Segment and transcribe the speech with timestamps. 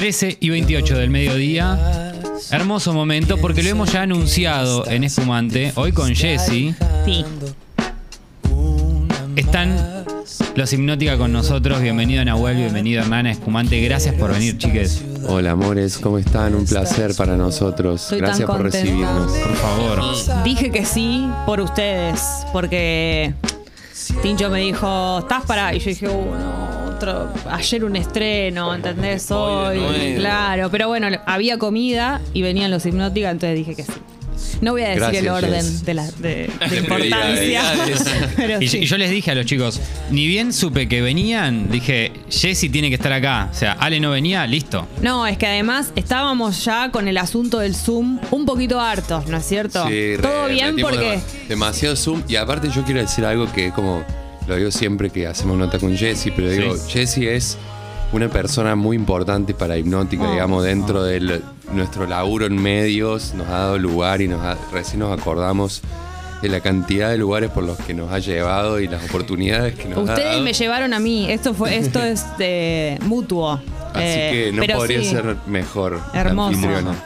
[0.00, 2.14] 13 y 28 del mediodía.
[2.50, 5.72] Hermoso momento porque lo hemos ya anunciado en Espumante.
[5.74, 6.74] Hoy con Jesse.
[7.04, 7.22] Sí.
[9.36, 9.76] Están
[10.54, 11.82] los Hipnótica con nosotros.
[11.82, 13.78] Bienvenido Nahuel, bienvenido Hernán Espumante.
[13.82, 15.04] Gracias por venir, chiques.
[15.28, 16.54] Hola amores, ¿cómo están?
[16.54, 18.04] Un placer para nosotros.
[18.04, 18.78] Estoy Gracias por contenta.
[18.78, 19.32] recibirnos.
[19.32, 20.44] Por favor.
[20.44, 22.22] Dije que sí por ustedes,
[22.54, 23.34] porque
[24.22, 25.74] Tincho me dijo, ¿estás para?
[25.74, 26.69] Y yo dije, uh, no,
[27.00, 29.30] otro, ayer un estreno, ¿entendés?
[29.30, 29.80] Hoy,
[30.18, 33.92] claro, pero bueno, había comida y venían los hipnóticas, entonces dije que sí.
[34.62, 37.62] No voy a decir Gracias, el orden de, la, de, de importancia.
[38.36, 38.78] pero Y, sí.
[38.78, 42.88] y yo les dije a los chicos, ni bien supe que venían, dije, Jesse tiene
[42.88, 43.48] que estar acá.
[43.50, 44.86] O sea, Ale no venía, listo.
[45.02, 49.36] No, es que además estábamos ya con el asunto del Zoom un poquito hartos, ¿no
[49.38, 49.86] es cierto?
[49.88, 51.16] Sí, re- Todo bien metimos porque...
[51.16, 52.22] dema- Demasiado Zoom.
[52.28, 54.04] Y aparte yo quiero decir algo que como
[54.50, 56.90] lo digo siempre que hacemos nota con Jesse, pero digo, Sí.
[56.92, 57.58] Jesse es
[58.12, 60.32] una persona muy importante para Hipnótica, Oh.
[60.32, 61.40] digamos, dentro de
[61.72, 65.80] nuestro laburo en medios, nos ha dado lugar y nos ha- recién nos acordamos
[66.42, 69.84] de la cantidad de lugares por los que nos ha llevado y las oportunidades que
[69.88, 70.42] nos ha Ustedes dado.
[70.42, 71.30] me llevaron a mí.
[71.30, 73.60] Esto fue, esto es de mutuo.
[73.92, 76.00] Así Eh, que no podría sí, ser mejor.
[76.14, 76.58] hermoso.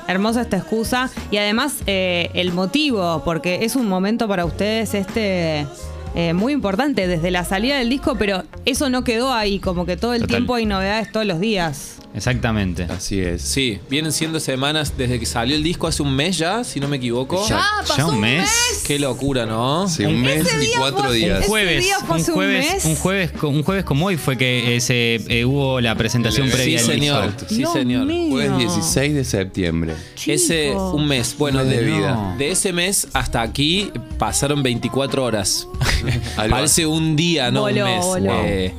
[0.06, 1.10] Hermosa esta excusa.
[1.30, 5.66] Y además eh, el motivo, porque es un momento para ustedes este
[6.14, 9.96] eh, muy importante desde la salida del disco, pero eso no quedó ahí, como que
[9.96, 10.36] todo el Total.
[10.36, 11.96] tiempo hay novedades todos los días.
[12.14, 12.84] Exactamente.
[12.84, 13.42] Así es.
[13.42, 16.86] Sí, vienen siendo semanas desde que salió el disco hace un mes ya, si no
[16.86, 17.44] me equivoco.
[17.48, 17.60] Ya.
[17.96, 18.48] ¿Ya un mes?
[18.86, 19.88] Qué locura, ¿no?
[19.88, 21.40] Sí, un mes Ese y cuatro fue- días.
[21.40, 22.84] Ese jueves, día un hace un jueves, mes.
[22.84, 26.78] un jueves, un jueves como hoy fue que eh, se, eh, hubo la presentación previa
[26.78, 27.16] Sí, del disco.
[27.16, 27.34] señor.
[27.48, 28.06] Sí, Dios señor.
[28.06, 28.30] mío.
[28.30, 29.94] Jueves 16 de septiembre.
[30.26, 31.34] Ese un mes.
[31.36, 32.34] Bueno, Un de vida.
[32.38, 35.66] De ese mes hasta aquí pasaron 24 horas.
[36.36, 38.04] Parece un día, no Voló, un mes.
[38.04, 38.32] voló.
[38.44, 38.72] Eh,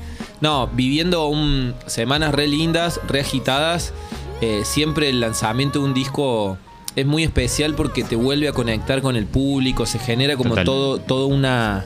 [0.46, 3.94] no, viviendo un, semanas re lindas, re agitadas.
[4.42, 6.58] Eh, siempre el lanzamiento de un disco
[6.96, 10.66] es muy especial porque te vuelve a conectar con el público, se genera como Total.
[10.66, 11.86] todo, toda una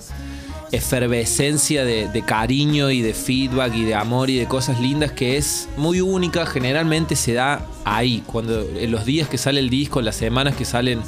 [0.72, 5.38] efervescencia de, de cariño y de feedback y de amor y de cosas lindas que
[5.38, 10.02] es muy única, generalmente se da ahí, cuando en los días que sale el disco,
[10.02, 11.02] las semanas que salen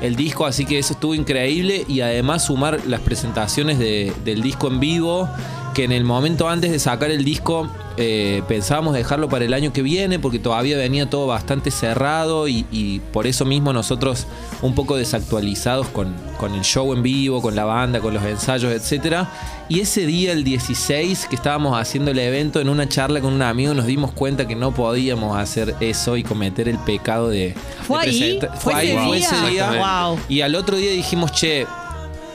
[0.00, 4.68] el disco, así que eso estuvo increíble y además sumar las presentaciones de- del disco
[4.68, 5.28] en vivo,
[5.74, 9.72] que en el momento antes de sacar el disco eh, pensábamos dejarlo para el año
[9.72, 14.26] que viene porque todavía venía todo bastante cerrado y, y por eso mismo nosotros
[14.62, 18.72] un poco desactualizados con, con el show en vivo, con la banda, con los ensayos,
[18.72, 19.26] etc.
[19.68, 23.42] Y ese día, el 16, que estábamos haciendo el evento, en una charla con un
[23.42, 27.54] amigo nos dimos cuenta que no podíamos hacer eso y cometer el pecado de...
[27.86, 28.38] ¿Fue de ahí?
[28.40, 29.28] presentar- ¿Fue ese ahí, fue día?
[29.28, 30.04] ese día.
[30.06, 30.18] Wow.
[30.28, 31.66] Y al otro día dijimos, che,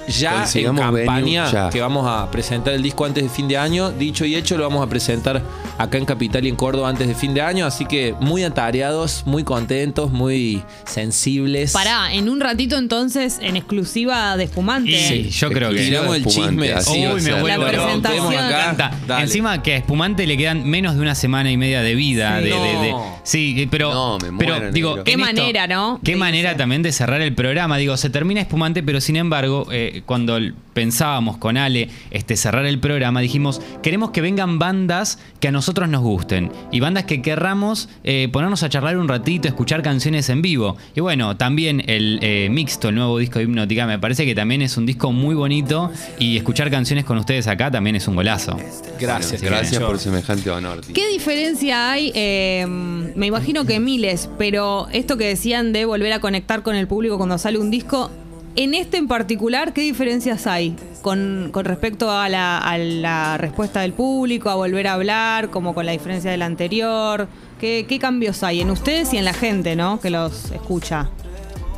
[0.09, 1.70] ya en campaña venue ya.
[1.70, 3.92] que vamos a presentar el disco antes de fin de año.
[3.92, 5.42] Dicho y hecho, lo vamos a presentar
[5.78, 7.66] acá en Capital y en Córdoba antes de fin de año.
[7.66, 11.72] Así que muy atareados, muy contentos, muy sensibles.
[11.74, 14.92] Pará, en un ratito entonces, en exclusiva de Espumante.
[14.92, 15.80] Y yo creo que.
[15.86, 16.72] Tiramos el chisme.
[16.74, 18.36] así sí, Uy, me vuelvo La presentación.
[18.36, 18.92] Acá.
[19.08, 19.24] Dale.
[19.24, 22.40] Encima que a Espumante le quedan menos de una semana y media de vida.
[22.40, 22.46] Sí.
[22.46, 23.19] de, de- de- No.
[23.24, 23.94] sí, pero.
[23.94, 25.03] No, me pero muero, digo, negro.
[25.03, 26.00] Qué esto, manera, ¿no?
[26.03, 27.78] Qué manera también de cerrar el programa.
[27.78, 30.40] Digo, se termina Espumante, pero sin embargo, eh, cuando
[30.74, 35.90] pensábamos con Ale este, cerrar el programa, dijimos, queremos que vengan bandas que a nosotros
[35.90, 36.52] nos gusten.
[36.72, 40.78] Y bandas que querramos eh, ponernos a charlar un ratito, escuchar canciones en vivo.
[40.96, 44.62] Y bueno, también el eh, mixto, el nuevo disco de Hipnótica, me parece que también
[44.62, 45.92] es un disco muy bonito.
[46.18, 48.58] Y escuchar canciones con ustedes acá también es un golazo.
[49.00, 50.81] Gracias, Gracias por semejante honor.
[50.81, 50.94] tío.
[50.94, 52.12] ¿Qué diferencia hay?
[52.16, 56.88] Eh, me imagino que miles, pero esto que decían de volver a conectar con el
[56.88, 58.12] público cuando sale un disco,
[58.56, 63.82] en este en particular, ¿qué diferencias hay con, con respecto a la, a la respuesta
[63.82, 67.28] del público, a volver a hablar, como con la diferencia del anterior?
[67.60, 70.00] ¿Qué, qué cambios hay en ustedes y en la gente, ¿no?
[70.00, 71.10] Que los escucha.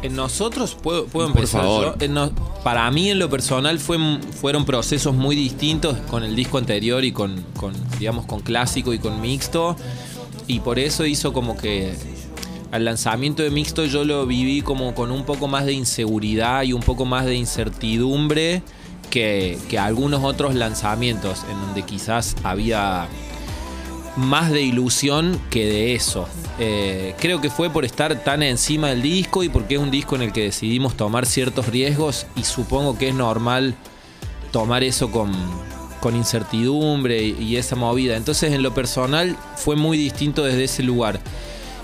[0.03, 1.97] En nosotros, puedo, puedo Por empezar favor.
[1.99, 2.05] yo?
[2.05, 2.31] En no-
[2.63, 3.97] para mí, en lo personal, fue,
[4.39, 8.99] fueron procesos muy distintos con el disco anterior y con, con, digamos, con clásico y
[8.99, 9.75] con mixto.
[10.47, 11.93] Y por eso hizo como que
[12.71, 16.73] al lanzamiento de mixto yo lo viví como con un poco más de inseguridad y
[16.73, 18.63] un poco más de incertidumbre
[19.09, 23.07] que, algunos otros lanzamientos en donde quizás había
[24.15, 26.27] más de ilusión que de eso.
[26.59, 30.15] Eh, creo que fue por estar tan encima del disco y porque es un disco
[30.15, 33.75] en el que decidimos tomar ciertos riesgos y supongo que es normal
[34.51, 35.33] tomar eso con,
[35.99, 38.15] con incertidumbre y esa movida.
[38.15, 41.19] Entonces en lo personal fue muy distinto desde ese lugar.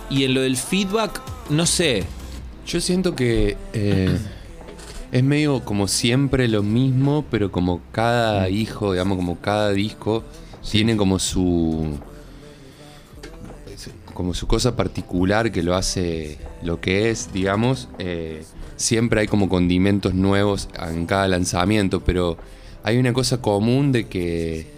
[0.09, 2.03] Y en lo del feedback, no sé.
[2.65, 4.17] Yo siento que eh,
[5.11, 10.23] es medio como siempre lo mismo, pero como cada hijo, digamos, como cada disco
[10.69, 11.97] tiene como su
[14.13, 17.87] como su cosa particular que lo hace lo que es, digamos.
[17.99, 18.43] eh,
[18.77, 22.37] siempre hay como condimentos nuevos en cada lanzamiento, pero
[22.83, 24.76] hay una cosa común de que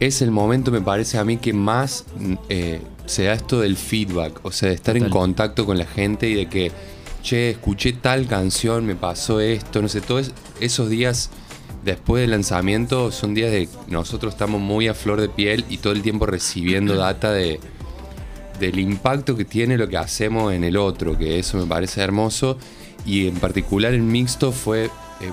[0.00, 2.04] es el momento, me parece a mí, que más
[2.48, 6.28] eh, se da esto del feedback, o sea, de estar en contacto con la gente
[6.28, 6.70] y de que,
[7.22, 11.30] che, escuché tal canción, me pasó esto, no sé, todos esos días
[11.84, 15.92] después del lanzamiento son días de nosotros estamos muy a flor de piel y todo
[15.92, 17.60] el tiempo recibiendo data de
[18.58, 22.58] del impacto que tiene lo que hacemos en el otro, que eso me parece hermoso.
[23.06, 24.90] Y en particular el mixto fue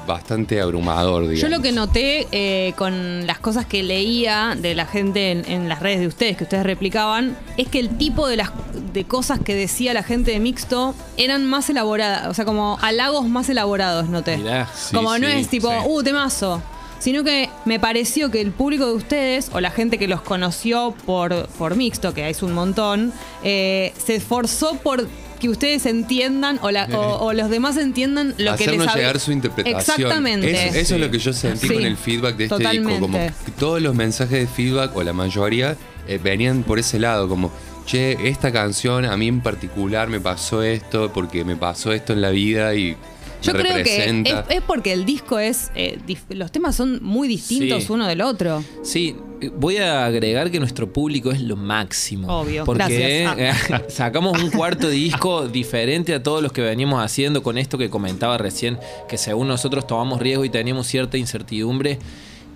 [0.07, 1.41] bastante abrumador, digamos.
[1.41, 5.69] Yo lo que noté eh, con las cosas que leía de la gente en, en
[5.69, 8.51] las redes de ustedes, que ustedes replicaban, es que el tipo de las
[8.93, 13.27] de cosas que decía la gente de mixto eran más elaboradas, o sea, como halagos
[13.27, 14.37] más elaborados, noté.
[14.37, 14.67] Mirá.
[14.73, 15.77] Sí, como no es tipo, sí.
[15.85, 16.61] uh, temazo.
[16.97, 20.95] Sino que me pareció que el público de ustedes, o la gente que los conoció
[21.05, 25.07] por, por mixto, que es un montón, eh, se esforzó por
[25.45, 28.95] que ustedes entiendan o, la- o- o los demás entiendan lo que les Hacernos hab-
[28.95, 29.79] llegar su interpretación.
[29.79, 30.67] Exactamente.
[30.67, 32.99] Eso, eso es lo que yo sentí Sí, con el feedback de este disco.
[32.99, 35.75] Como que todos los mensajes de feedback, o la mayoría,
[36.07, 37.27] eh, venían por ese lado.
[37.29, 37.51] Como,
[37.85, 42.21] che, esta canción a mí en particular me pasó esto porque me pasó esto en
[42.21, 42.95] la vida y
[43.43, 45.71] Yo me creo que es, es porque el disco es.
[45.75, 45.99] eh,
[46.29, 47.91] los temas son muy distintos Sí.
[47.91, 48.63] uno del otro.
[48.83, 49.15] Sí,
[49.49, 52.27] voy a agregar que nuestro público es lo máximo.
[52.41, 53.83] Obvio, Porque gracias.
[53.93, 58.37] Sacamos un cuarto disco diferente a todos los que veníamos haciendo con esto que comentaba
[58.37, 61.99] recién, que según nosotros tomamos riesgo y teníamos cierta incertidumbre.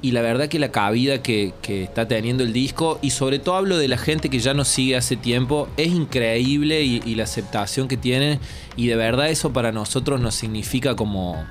[0.01, 3.56] Y la verdad que la cabida que, que está teniendo el disco, y sobre todo
[3.56, 7.24] hablo de la gente que ya nos sigue hace tiempo, es increíble y, y la
[7.24, 8.39] aceptación que tienen.
[8.77, 11.45] Y de verdad eso para nosotros nos significa como,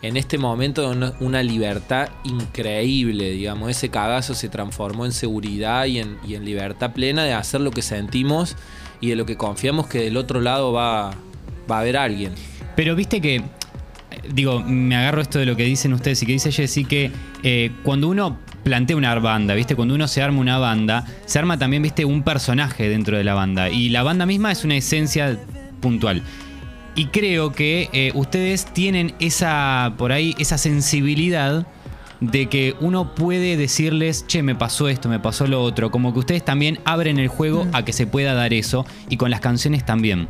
[0.00, 3.70] en este momento una, libertad increíble, digamos.
[3.70, 8.56] Ese cagazo se transformó en seguridad y en, libertad plena de hacer lo que sentimos
[9.00, 11.14] y de lo que confiamos que del otro lado va, a
[11.68, 12.32] haber alguien.
[12.76, 13.42] Pero viste que,
[14.32, 17.10] digo, me agarro esto de lo que dicen ustedes y que dice Jessy, que
[17.42, 21.58] eh, cuando uno plantea una banda, viste, cuando uno se arma una banda, se arma
[21.58, 23.68] también, viste, un personaje dentro de la banda.
[23.68, 25.38] Y la banda misma es una esencia
[25.80, 26.22] puntual.
[26.98, 31.64] Y creo que eh, ustedes tienen esa, por ahí, esa sensibilidad
[32.20, 35.92] de que uno puede decirles, che, me pasó esto, me pasó lo otro.
[35.92, 38.84] Como que ustedes también abren el juego a que se pueda dar eso.
[39.08, 40.28] Y con las canciones también.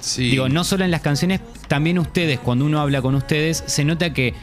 [0.00, 0.28] Sí.
[0.30, 4.12] Digo, no solo en las canciones, también ustedes, cuando uno habla con ustedes, se nota
[4.12, 4.34] que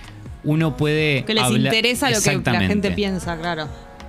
[0.43, 1.23] uno puede.
[1.23, 3.67] Que les hablar- interesa lo que la gente piensa, claro.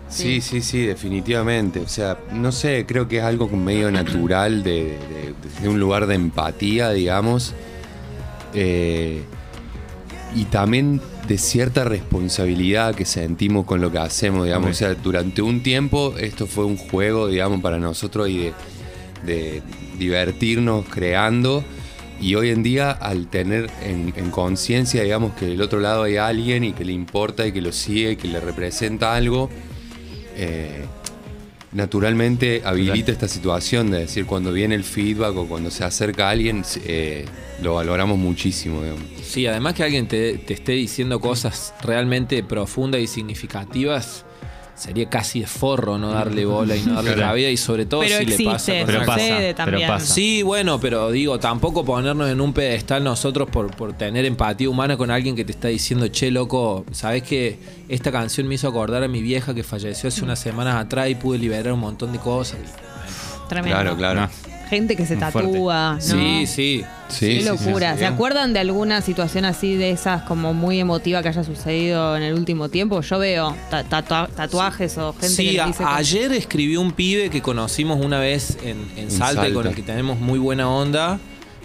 [0.09, 1.81] Sí, sí, sí, definitivamente.
[1.81, 6.07] O sea, no sé, creo que es algo medio natural de, de- de un lugar
[6.07, 7.55] de empatía, digamos.
[8.55, 9.23] Eh,
[10.35, 14.71] y también de cierta responsabilidad que sentimos con lo que hacemos, digamos.
[14.71, 18.53] O sea, durante un tiempo esto fue un juego, digamos, para nosotros y de,
[19.27, 19.63] de
[19.99, 21.65] divertirnos creando.
[22.21, 26.17] Y hoy en día, al tener en, en conciencia, digamos, que del otro lado hay
[26.17, 29.49] alguien y que le importa y que lo sigue y que le representa algo,
[30.39, 30.85] eh,
[31.73, 36.65] naturalmente habilita esta situación de decir cuando viene el feedback o cuando se acerca alguien,
[36.87, 37.27] eh,
[37.63, 38.83] lo valoramos muchísimo.
[39.23, 44.25] Sí, además que alguien te, te esté diciendo cosas realmente profundas y significativas,
[44.79, 47.29] sería casi de forro no darle bola y no darle Claro.
[47.33, 48.73] rabia y sobre todo Pero si le pasa.
[48.87, 49.89] Pero pasa, sucede pero también.
[49.89, 50.15] pasa.
[50.15, 54.97] Sí, bueno, pero digo, tampoco ponernos en un pedestal nosotros por, por tener empatía humana
[54.97, 59.03] con alguien que te está diciendo, che, loco, ¿sabes que esta canción me hizo acordar
[59.03, 62.19] a mi vieja que falleció hace unas semanas atrás y pude liberar un montón de
[62.19, 62.59] cosas?
[63.49, 63.75] Tremendo.
[63.77, 64.29] Claro, claro.
[64.69, 65.95] Gente que se Muy tatúa.
[65.95, 66.01] ¿no?
[66.01, 66.85] Sí, sí.
[67.09, 67.95] Sí, Qué sí, sí, locura.
[67.95, 68.01] sí.
[68.01, 72.23] ¿Se acuerdan de alguna situación así de esas como muy emotiva que haya sucedido en
[72.23, 73.01] el último tiempo?
[73.01, 77.31] Yo veo ta- tatua- tatuajes o gente Sí, que a- dice ayer escribió un pibe
[77.31, 79.71] que conocimos una vez en, en Salta, y con Salta.
[79.71, 81.19] el que tenemos muy buena onda,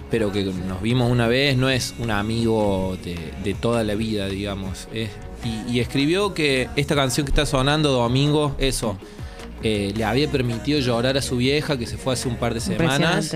[0.09, 4.27] pero que nos vimos una vez, no es un amigo de, de toda la vida,
[4.27, 4.87] digamos.
[4.93, 5.09] Es-
[5.43, 8.97] y, y escribió que esta canción que está sonando, Domingo, eso,
[9.63, 12.59] eh, le había permitido llorar a su vieja que se fue hace un par de
[12.59, 13.33] semanas.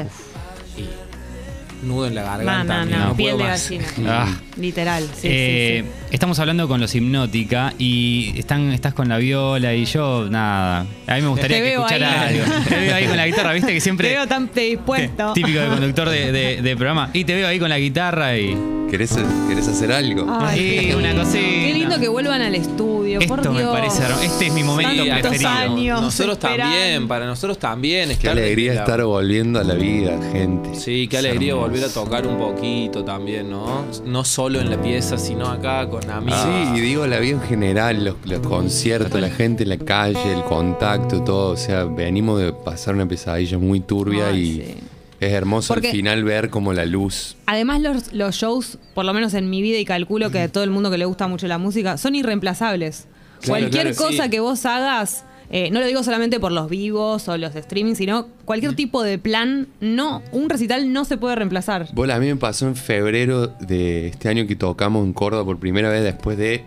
[0.78, 2.86] Y nudo en la garganta.
[2.86, 3.86] no, no, no piel de gallina.
[4.08, 4.36] Ah.
[4.58, 6.08] Literal, sí, Eh, sí, sí.
[6.12, 10.88] Estamos hablando con los Hipnótica y están, estás con la viola y yo, nada.
[11.06, 12.40] A mí me gustaría Te que escuchara ahí.
[12.40, 12.54] algo.
[12.68, 14.10] Te veo ahí con la guitarra, viste que Te siempre.
[14.10, 15.34] veo tan predispuesto.
[15.34, 17.10] Típico de conductor de, de- de programa.
[17.14, 18.77] Y te veo ahí con la guitarra y.
[18.90, 19.18] ¿Querés,
[19.50, 20.26] querés hacer algo?
[20.30, 21.40] Ay, Sí, una cosita.
[21.40, 23.72] Qué lindo que vuelvan al estudio, por Esto me Dios.
[23.74, 24.04] parece.
[24.24, 25.50] Este es mi momento Tantos preferido.
[25.50, 26.64] años Nosotros esperando.
[26.64, 28.18] también, para nosotros también.
[28.18, 30.74] Qué alegría la- estar volviendo a la vida, gente.
[30.76, 33.84] Sí, qué alegría volver a tocar un poquito también, ¿no?
[34.06, 36.40] No solo en la pieza, sino acá con amigos.
[36.44, 40.34] Sí, y digo la vida en general, los, los conciertos, la gente en la calle,
[40.34, 41.52] el contacto, todo.
[41.52, 44.76] O sea, venimos de pasar una pesadilla muy turbia Ay, y sí.
[45.20, 47.36] Es hermoso Porque- al final ver como la luz.
[47.46, 50.64] Además, los, los shows, por lo menos en mi vida, y calculo que a todo
[50.64, 53.08] el mundo que le gusta mucho la música, son irreemplazables.
[53.42, 54.30] Claro, cualquier claro, cosa sí.
[54.30, 58.28] que vos hagas, eh, no lo digo solamente por los vivos o los streaming, sino
[58.46, 61.88] cualquier tipo de plan, no, un recital no se puede reemplazar.
[61.94, 65.60] Bueno, a mí me pasó en febrero de este año que tocamos en Córdoba por
[65.60, 66.66] primera vez después de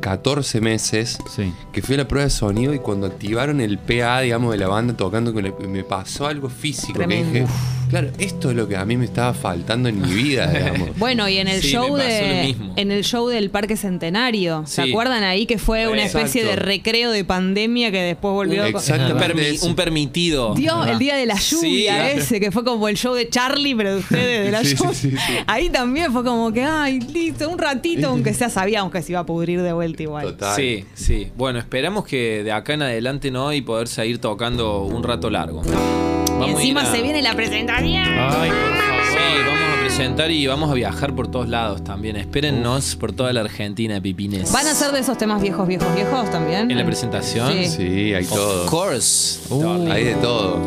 [0.00, 1.18] 14 meses.
[1.34, 1.52] Sí.
[1.72, 4.68] Que fui a la prueba de sonido y cuando activaron el PA, digamos, de la
[4.68, 7.32] banda tocando, me pasó algo físico Tremendo.
[7.32, 7.52] que dije,
[7.90, 10.96] claro, esto es lo que a mí me estaba faltando en mi vida, digamos.
[10.98, 14.90] Bueno, y en el Sí, show de en el show del Parque Centenario, ¿se Sí.
[14.90, 16.26] acuerdan ahí que fue una Exacto.
[16.26, 20.54] especie de recreo de pandemia que después volvió Un- con- permi- un permitido.
[20.54, 22.18] Dios, el día de la Sí, lluvia claro.
[22.20, 24.94] ese, que fue como el show de Charlie, pero de ustedes de la lluvia.
[24.94, 25.16] sí, sí.
[25.46, 29.20] Ahí también fue como que, ay, listo, un ratito, aunque sea sabíamos que se iba
[29.20, 30.24] a pudrir de vuelta igual.
[30.26, 30.56] Total.
[30.56, 31.28] Sí, sí.
[31.36, 35.62] Bueno, esperamos que de acá en adelante no y poder seguir tocando un rato largo.
[36.40, 38.02] Y Vamos encima a- se viene la presentación.
[38.06, 39.00] Ay, por favor.
[39.10, 42.16] Sí, vamos a presentar y vamos a viajar por todos lados también.
[42.16, 44.52] Espérennos por toda la Argentina, pipines.
[44.52, 46.70] ¿Van a ser de esos temas viejos, viejos, viejos también?
[46.70, 47.52] ¿En la presentación?
[47.52, 47.66] Sí.
[47.66, 48.66] Sí, hay Of todo.
[48.66, 49.40] course.
[49.90, 50.58] Hay de todo.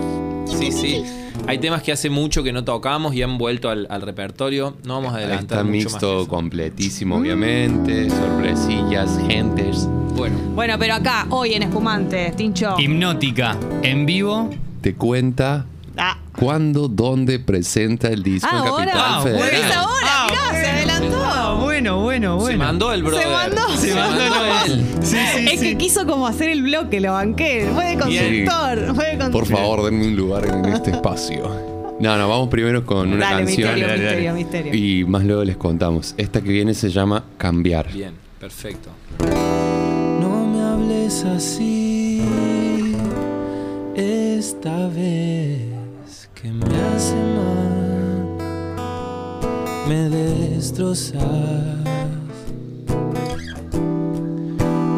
[0.45, 1.03] Sí, sí.
[1.47, 4.75] Hay temas que hace mucho que no tocamos y han vuelto al, al repertorio.
[4.85, 6.27] No vamos a Ahí adelantar está mucho mixto más.
[6.27, 8.09] completísimo, obviamente.
[8.09, 9.87] Sorpresillas, gentes.
[10.15, 12.75] Bueno, Bueno, pero acá, hoy en Espumante, Tincho.
[12.77, 14.49] Hipnótica, en vivo.
[14.83, 18.85] Te cuenta Ah, cuándo, dónde presenta el disco en ahora.
[18.91, 19.39] Capital Ah, Federal.
[19.49, 19.57] bueno.
[19.67, 20.69] Es ahora, Ah, mirá, se bueno.
[20.77, 21.23] adelantó.
[21.25, 22.51] Ah, bueno, bueno, bueno.
[22.51, 23.27] se mandó el brother.
[23.29, 23.77] mandó.
[23.77, 24.23] Se mandó
[24.65, 24.85] él.
[25.03, 25.65] Sí, sí, es sí.
[25.67, 27.69] que quiso como hacer el bloque, lo banqué.
[27.73, 28.95] Fue de consultor.
[28.95, 29.31] Fue de consultor.
[29.31, 31.43] Por favor, denme un lugar en este espacio.
[31.99, 34.43] No, no, vamos primero con una Dale, canción misterio, Dale, dale, misterio, dale.
[34.73, 34.73] misterio.
[34.75, 36.15] y más luego les contamos.
[36.17, 37.89] Esta que viene se llama Cambiar.
[37.93, 38.89] Bien, perfecto.
[40.19, 42.21] No me hables así
[44.43, 48.37] esta vez que me hace mal,
[49.87, 51.21] me destrozas.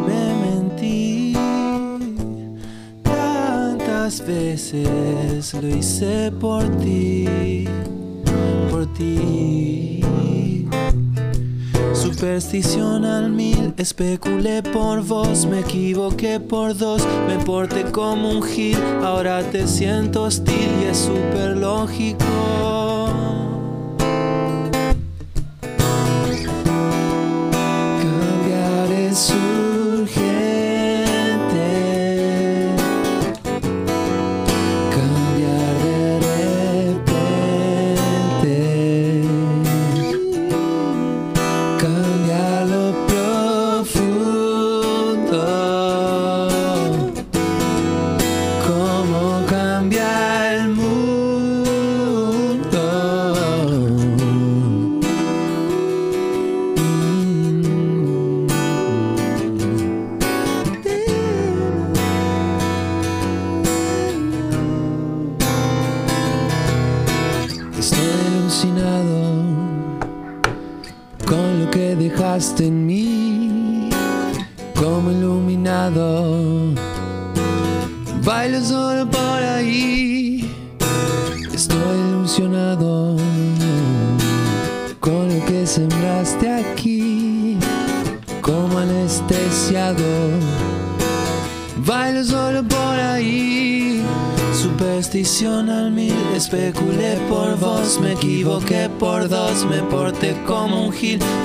[0.08, 1.32] Me mentí
[3.04, 7.68] tantas veces, lo hice por ti,
[8.68, 10.00] por ti.
[12.16, 18.78] Superstición al mil, especulé por vos, me equivoqué por dos, me porté como un gil,
[19.04, 22.75] ahora te siento hostil y es súper lógico.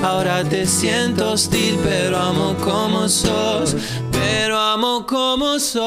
[0.02, 3.76] Ahora te siento hostil, pero amo como sos,
[4.10, 5.82] pero amo como sos.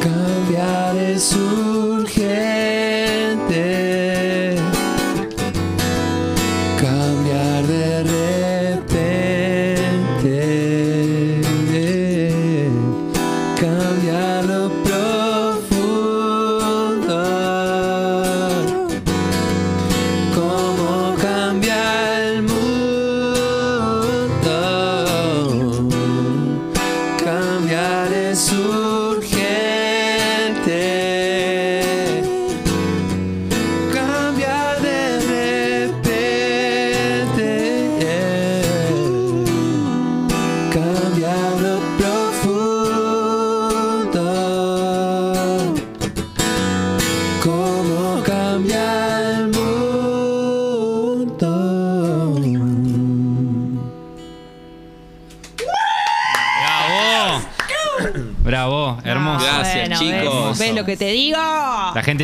[0.00, 1.36] Cambiar es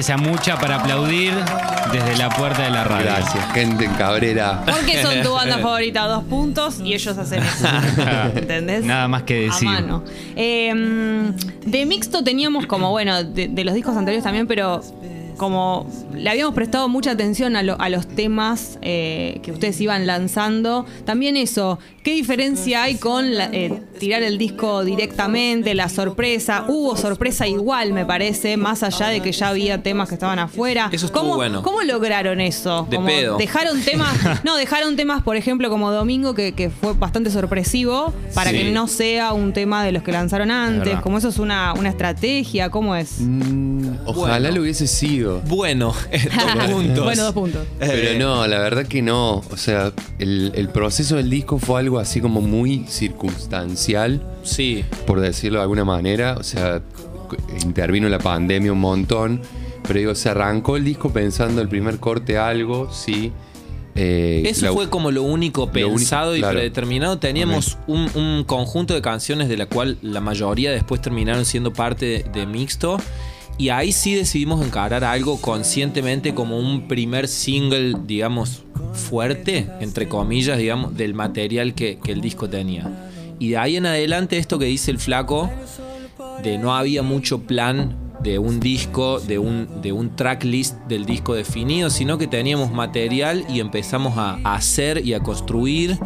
[0.00, 1.32] gente se amucha para aplaudir
[1.92, 3.06] desde la puerta de la radio.
[3.06, 4.62] Gracias, gente en Cabrera.
[4.64, 7.68] Porque son tu banda favorita, dos puntos, y ellos hacen eso.
[8.34, 8.84] ¿Entendés?
[8.84, 9.68] Nada más que decir.
[9.68, 10.04] A mano.
[10.36, 11.32] Eh,
[11.66, 14.80] de mixto teníamos como, bueno, de, de los discos anteriores también, pero
[15.40, 20.06] como le habíamos prestado mucha atención a, lo- a los temas eh, que ustedes iban
[20.06, 20.84] lanzando.
[21.06, 26.66] También eso, ¿qué diferencia hay con la- eh, tirar el disco directamente, la sorpresa?
[26.68, 30.90] Hubo sorpresa igual, me parece, más allá de que ya había temas que estaban afuera.
[30.92, 31.62] Eso estuvo ¿Cómo, bueno.
[31.62, 32.86] ¿Cómo lograron eso?
[32.90, 33.38] De Como pedo.
[33.38, 38.50] Dejaron temas, no, dejaron temas, por ejemplo, como Domingo, que, que fue bastante sorpresivo, para
[38.50, 38.58] Sí.
[38.58, 41.00] que no sea un tema de los que lanzaron antes.
[41.00, 43.20] Como eso es una, una estrategia, ¿cómo es?
[43.20, 44.56] Mm, ojalá Bueno.
[44.56, 45.29] lo hubiese sido.
[45.46, 45.94] Bueno,
[46.56, 47.04] dos puntos.
[47.04, 47.66] Bueno, dos puntos.
[47.78, 49.36] Pero Eh, no, la verdad que no.
[49.50, 54.84] O sea, el, el proceso del disco fue algo así como muy circunstancial, Sí.
[55.06, 56.36] por decirlo de alguna manera.
[56.38, 56.82] O sea,
[57.62, 59.42] intervino la pandemia un montón.
[59.86, 63.32] Pero digo, se arrancó el disco pensando el primer corte algo, sí.
[63.96, 66.54] Eh, Eso la- fue como lo único único, pensado y claro.
[66.54, 67.18] predeterminado.
[67.18, 72.06] Teníamos un, un conjunto de canciones de la cual la mayoría después terminaron siendo parte
[72.06, 72.98] de, de mixto.
[73.60, 78.62] Y ahí sí decidimos encarar algo conscientemente como un primer single, digamos,
[78.94, 83.10] fuerte, entre comillas, digamos, del material que, que el disco tenía.
[83.38, 85.50] Y de ahí en adelante esto que dice el flaco,
[86.42, 91.34] de no había mucho plan de un disco, de un, de un tracklist del disco
[91.34, 95.98] definido, sino que teníamos material y empezamos a, hacer y a construir.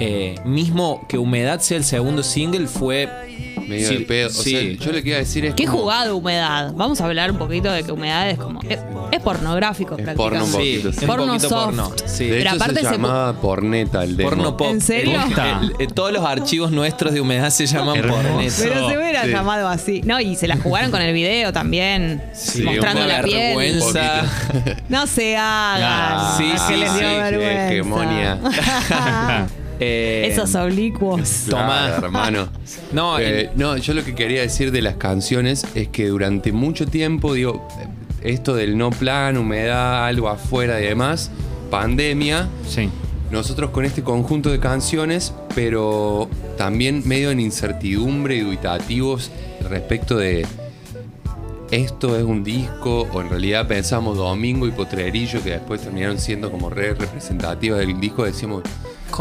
[0.00, 3.45] Eh, mismo que Humedad sea el segundo single fue...
[3.66, 4.28] medio sí, de pedo.
[4.28, 4.50] O sí.
[4.50, 5.54] sea, yo lo que iba a decir es.
[5.54, 6.72] ¿Qué como- jugado humedad?
[6.74, 8.60] Vamos a hablar un poquito de que humedad es como.
[8.62, 8.78] Es,
[9.12, 10.16] es pornográfico, Es prácticamente.
[10.16, 11.00] porno un Sí, poquito, es sí.
[11.02, 11.64] un Porno poquito soft.
[11.64, 11.92] porno.
[12.06, 12.24] Sí.
[12.24, 14.28] De Pero hecho, aparte se se llamaba Porneta el demo.
[14.30, 14.68] Porno pop.
[14.70, 15.20] ¿En serio?
[15.22, 18.54] El- el- el- todos los archivos nuestros de humedad se llaman porneto.
[18.58, 19.30] Pero se hubiera Sí.
[19.30, 20.00] llamado así.
[20.04, 22.22] No, y se la jugaron con el video también.
[22.34, 23.56] Sí, mostrando un la piel.
[23.56, 24.22] vergüenza.
[24.88, 25.82] No se hagan.
[25.82, 27.72] Ah, sí, que sí, les dio vergüenza.
[27.72, 28.38] hegemonia.
[29.78, 31.44] Eh, Esos oblicuos.
[31.50, 31.86] Tomá.
[31.88, 32.48] Claro, hermano.
[32.92, 36.52] No, Eh, el- no, yo lo que quería decir de las canciones es que durante
[36.52, 37.66] mucho tiempo, digo,
[38.22, 41.30] esto del no plan, humedad, algo afuera y demás,
[41.70, 42.88] pandemia, Sí.
[43.30, 49.30] nosotros con este conjunto de canciones, pero también medio en incertidumbre y dubitativos
[49.68, 50.46] respecto de
[51.70, 56.50] esto es un disco, o en realidad pensamos Domingo y Potrerillo, que después terminaron siendo
[56.52, 58.24] como re representativas del disco,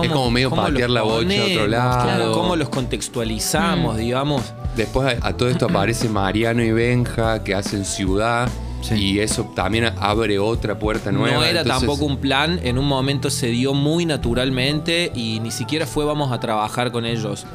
[0.03, 1.69] es como medio cómo patear la bocha a otro ponemos?
[1.69, 2.03] lado.
[2.03, 4.41] Claro, cómo los contextualizamos, digamos.
[4.75, 8.49] Después a, a todo esto aparece Mariano y Benja que hacen ciudad
[8.81, 8.93] Sí.
[9.15, 11.37] y eso también abre otra puerta nueva.
[11.37, 15.49] no era entonces- tampoco un plan, en un momento se dio muy naturalmente y ni
[15.49, 17.47] siquiera fue vamos a trabajar con ellos.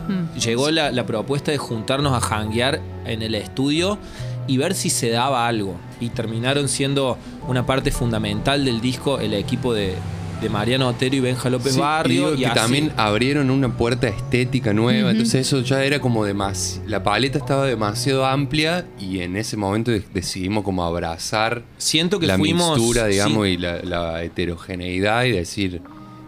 [0.45, 3.97] Llegó la, la propuesta de juntarnos a janguear en el estudio
[4.49, 5.77] y ver si se daba algo.
[6.01, 9.95] Y terminaron siendo una parte fundamental del disco el equipo de,
[10.41, 12.27] de Mariano Otero y Benja López Sí, y Barrio.
[12.31, 16.89] digo que así- también abrieron una puerta estética nueva, entonces eso ya era como demasiado,
[16.89, 22.27] la paleta estaba demasiado amplia y en ese momento de- decidimos como abrazar siento que
[22.27, 23.53] la fuimos mixtura, digamos, sí.
[23.53, 25.83] y la, la heterogeneidad y decir,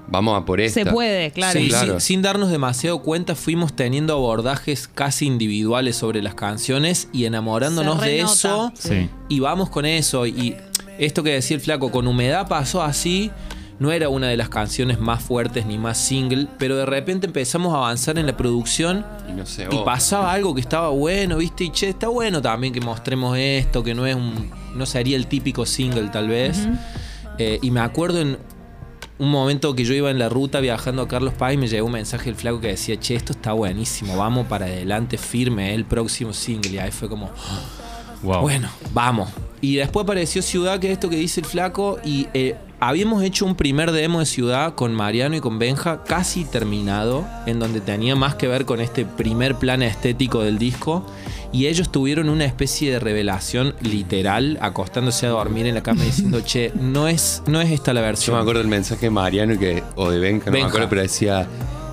[0.08, 0.84] vamos a por esta.
[0.84, 1.58] Se puede, claro.
[1.58, 1.92] Sí, claro.
[1.92, 8.00] sin, sin darnos demasiado cuenta, fuimos teniendo abordajes casi individuales sobre las canciones y enamorándonos
[8.02, 8.72] de eso.
[8.74, 9.08] Sí.
[9.30, 10.26] Y vamos con eso.
[10.26, 10.56] Y
[10.98, 13.30] esto que decía el flaco, con humedad pasó así.
[13.78, 17.74] No era una de las canciones más fuertes ni más single, pero de repente empezamos
[17.74, 19.82] a avanzar en la producción Y no sé, y vos.
[19.84, 21.64] pasaba algo que estaba bueno, ¿viste?
[21.64, 24.50] Y che, está bueno también que mostremos esto, que no es un.
[24.76, 26.68] no sería el típico single, tal vez.
[27.38, 28.38] Eh, y me acuerdo en
[29.18, 31.86] un momento que yo iba en la ruta viajando a Carlos Paz y me llegó
[31.86, 35.84] un mensaje del flaco que decía, che, esto está buenísimo, vamos para adelante, firme, el
[35.84, 36.70] próximo single.
[36.72, 37.30] Y ahí fue como,
[38.22, 38.42] Wow.
[38.42, 39.28] bueno, vamos.
[39.60, 43.46] Y después apareció Ciudad, que es esto que dice el flaco, y eh, habíamos hecho
[43.46, 48.16] un primer demo de Ciudad con Mariano y con Benja, casi terminado, en donde tenía
[48.16, 51.06] más que ver con este primer plan estético del disco.
[51.52, 56.40] Y ellos tuvieron una especie de revelación literal, acostándose a dormir en la cama diciendo,
[56.44, 58.36] che, no es, no es esta la Yo versión.
[58.36, 60.66] me acuerdo del mensaje de Mariano que, o de Benja, no Benja.
[60.66, 61.46] me acuerdo, pero decía,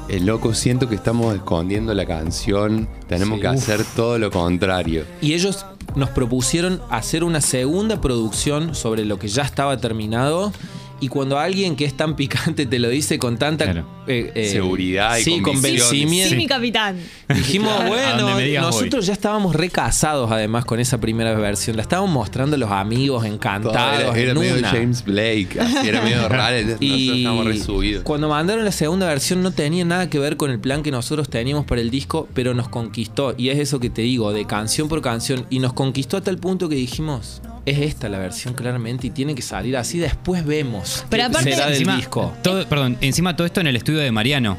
[0.07, 3.41] el loco, siento que estamos escondiendo la canción, tenemos Sí.
[3.43, 3.53] que Uf.
[3.57, 5.05] hacer todo lo contrario.
[5.21, 10.51] Y ellos nos propusieron hacer una segunda producción sobre lo que ya estaba terminado
[11.01, 13.85] Y cuando alguien que es tan picante te lo dice con tanta Claro.
[14.07, 16.97] eh, eh, Seguridad y sí, convencimiento, Sí, mi capitán.
[17.33, 21.75] dijimos, A bueno, nosotros ya estábamos recasados además con esa primera versión.
[21.77, 23.75] La estábamos mostrando a los amigos encantados.
[23.99, 24.69] era, era en medio una.
[24.69, 28.03] James Blake, así era medio raro, Y estábamos resubidos.
[28.03, 31.29] cuando mandaron la segunda versión no tenía nada que ver con el plan que nosotros
[31.29, 33.33] teníamos para el disco, pero nos conquistó.
[33.37, 35.45] Y es eso que te digo, de canción por canción.
[35.49, 39.35] Y nos conquistó a tal punto que dijimos, es esta la versión claramente y tiene
[39.35, 39.97] que salir así.
[39.99, 42.33] Después vemos Pero qué aparte- será del Encima, disco.
[42.43, 44.57] todo- perdón, encima todo esto en el estudio de Mariano.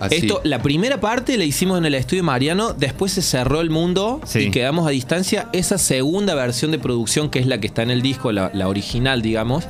[0.00, 0.14] Así.
[0.16, 4.20] Esto, la primera parte la hicimos en el estudio Mariano, después se cerró el mundo
[4.24, 4.38] Sí.
[4.40, 5.48] y quedamos a distancia.
[5.52, 8.68] Esa segunda versión de producción, que es la que está en el disco, la, la
[8.68, 9.64] original, digamos,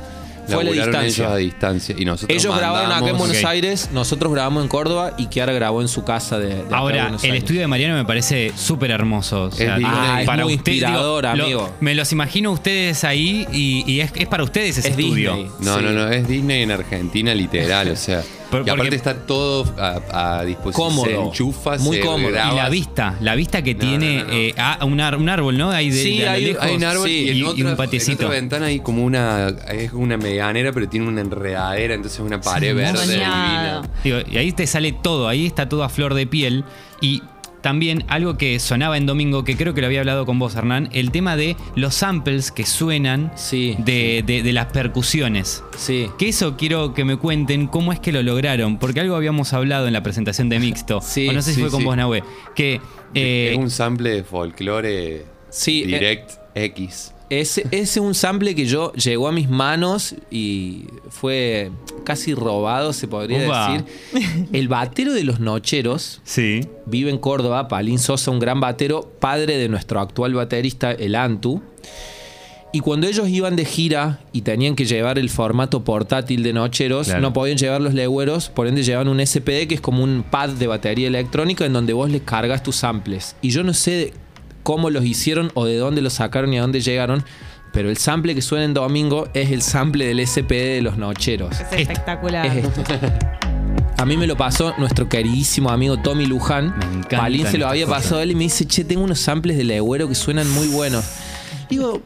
[0.54, 1.24] fue a la distancia.
[1.24, 1.94] ellos a distancia.
[1.98, 3.44] Y nosotros Ellos grabaron acá en Buenos.
[3.44, 6.74] Aires, nosotros grabamos en Córdoba y Kiara grabó en su casa de, de acá de
[6.74, 9.44] Ahora, el estudio de Mariano me parece súper hermoso.
[9.44, 9.94] O sea, Es Disney.
[9.96, 11.74] Ah, es muy usted, inspirador, lo- amigo.
[11.80, 15.34] me los imagino ustedes ahí y, y es, es para ustedes ese Es estudio.
[15.34, 15.52] Disney.
[15.60, 15.84] No, Sí.
[15.84, 18.22] no, no, es Disney en Argentina, literal, o sea.
[18.50, 20.88] Por- y aparte está todo a, a disposición.
[20.88, 21.04] Cómodo.
[21.06, 22.32] Se enchufa, Muy se cómodo.
[22.32, 22.52] graba.
[22.52, 24.34] Y la vista, la vista que No, tiene no, no, no.
[24.34, 25.70] eh, ah, un, ar- un árbol, ¿no?
[25.70, 26.62] Ahí de, Sí, de a hay- lejos.
[26.62, 27.60] Hay un árbol Sí, y, en y- y otra, un
[27.94, 29.48] en otra ventana hay como una.
[29.70, 33.82] Es una medianera, pero tiene una enredadera, entonces es una pared verde Soñado.
[33.82, 33.82] divina.
[34.02, 36.64] Digo, y ahí te sale todo, ahí está todo a flor de piel.
[37.02, 37.22] Y
[37.60, 40.88] también algo que sonaba en domingo, que creo que lo había hablado con vos, Hernán,
[40.92, 45.62] el tema de los samples que suenan Sí, de, de- de las percusiones.
[45.76, 46.08] Sí.
[46.18, 49.86] Que eso quiero que me cuenten cómo es que lo lograron, porque algo habíamos hablado
[49.86, 51.86] en la presentación de Mixto, Sí, o no sé si sí, fue con sí.
[51.86, 52.22] vos, Nahue,
[52.54, 52.80] que
[53.14, 57.14] eh, es un sample de folclore Sí, eh, direct X.
[57.30, 61.70] Ese, ese es un sample que yo llegó a mis manos y fue
[62.04, 63.84] casi robado, se podría decir.
[64.52, 69.58] El batero de los Nocheros sí, vive en Córdoba, Palín Sosa, un gran batero, padre
[69.58, 71.60] de nuestro actual baterista, el Antu.
[72.70, 77.06] Y cuando ellos iban de gira y tenían que llevar el formato portátil de Nocheros,
[77.06, 77.22] Claro.
[77.22, 80.50] no podían llevar los legüeros, por ende llevaban un SPD que es como un pad
[80.50, 83.36] de batería electrónica en donde vos les cargas tus samples.
[83.40, 84.12] Y yo no sé
[84.68, 87.24] cómo los hicieron o de dónde los sacaron y a dónde llegaron,
[87.72, 91.58] pero el sample que suena en domingo es el sample del SPD de los Nocheros.
[91.58, 92.44] Es espectacular.
[92.44, 92.82] Es esto.
[93.96, 96.74] A mí me lo pasó nuestro queridísimo amigo Tommy Luján.
[96.78, 99.20] Me encantan Palín se lo había pasado a él y me dice, che, tengo unos
[99.20, 101.02] samples de legüero que suenan muy buenos.
[101.70, 102.00] Digo,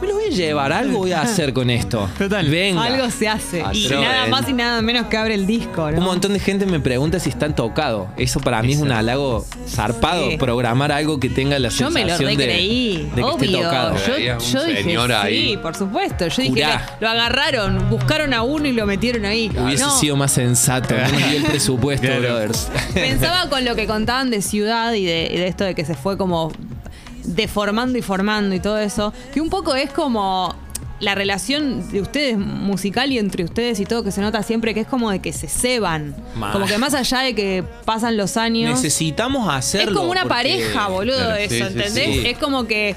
[0.00, 2.08] me los voy a llevar, algo voy a hacer con esto.
[2.16, 2.48] Total.
[2.48, 2.82] Venga.
[2.84, 3.62] Algo se hace.
[3.72, 5.98] Y nada más y nada menos que abre el disco, ¿no?
[5.98, 8.08] Un montón de gente me pregunta si están tocados.
[8.16, 10.36] Eso para mí es un halago zarpado, Sí.
[10.36, 13.62] programar algo que tenga la Yo me sensación lo de, recreí, de que esté obvio.
[13.62, 13.96] tocado.
[14.06, 15.50] Yo, dije, ahí.
[15.50, 16.28] sí, por supuesto.
[16.28, 16.96] Yo dije, Curá.
[17.00, 19.50] lo agarraron, buscaron a uno y lo metieron ahí.
[19.56, 22.68] Hubiese No, sido más sensato, no me el presupuesto, brothers.
[22.94, 25.94] Pensaba con lo que contaban de ciudad y de, y de esto de que se
[25.94, 26.52] fue como
[27.34, 30.54] deformando y formando y todo eso, que un poco es como
[31.00, 34.80] la relación de ustedes musical y entre ustedes y todo que se nota siempre que
[34.80, 36.14] es como de que se ceban.
[36.36, 36.52] Mal.
[36.52, 38.70] Como que más allá de que pasan los años.
[38.70, 39.92] Necesitamos hacerlo.
[39.92, 41.92] Es como una porque- pareja, boludo, Claro, eso, sí, sí, ¿entendés?
[42.04, 42.22] sí.
[42.26, 42.96] Es como que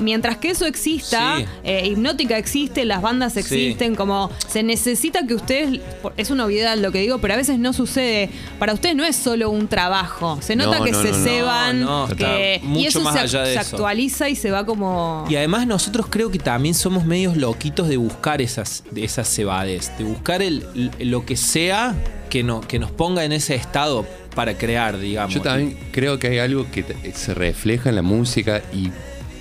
[0.00, 1.44] mientras que eso exista, Sí.
[1.64, 5.80] eh, Hipnótica existe, las bandas existen, como se necesita que ustedes,
[6.16, 8.30] es una obviedad lo que digo, pero a veces no sucede.
[8.58, 11.80] Para ustedes no es solo un trabajo, se nota No, que no, se no, ceban,
[11.80, 13.76] No, no, que, y eso más se, allá de se eso.
[13.76, 15.24] actualiza y se va como...
[15.28, 19.92] Y además nosotros creo que también somos medios loquitos de buscar esas, de esas cebades,
[19.98, 21.94] de buscar el, lo que sea
[22.28, 25.34] que, no, que nos ponga en ese estado para crear, digamos.
[25.34, 28.90] Yo también creo que hay algo que te- se refleja en la música y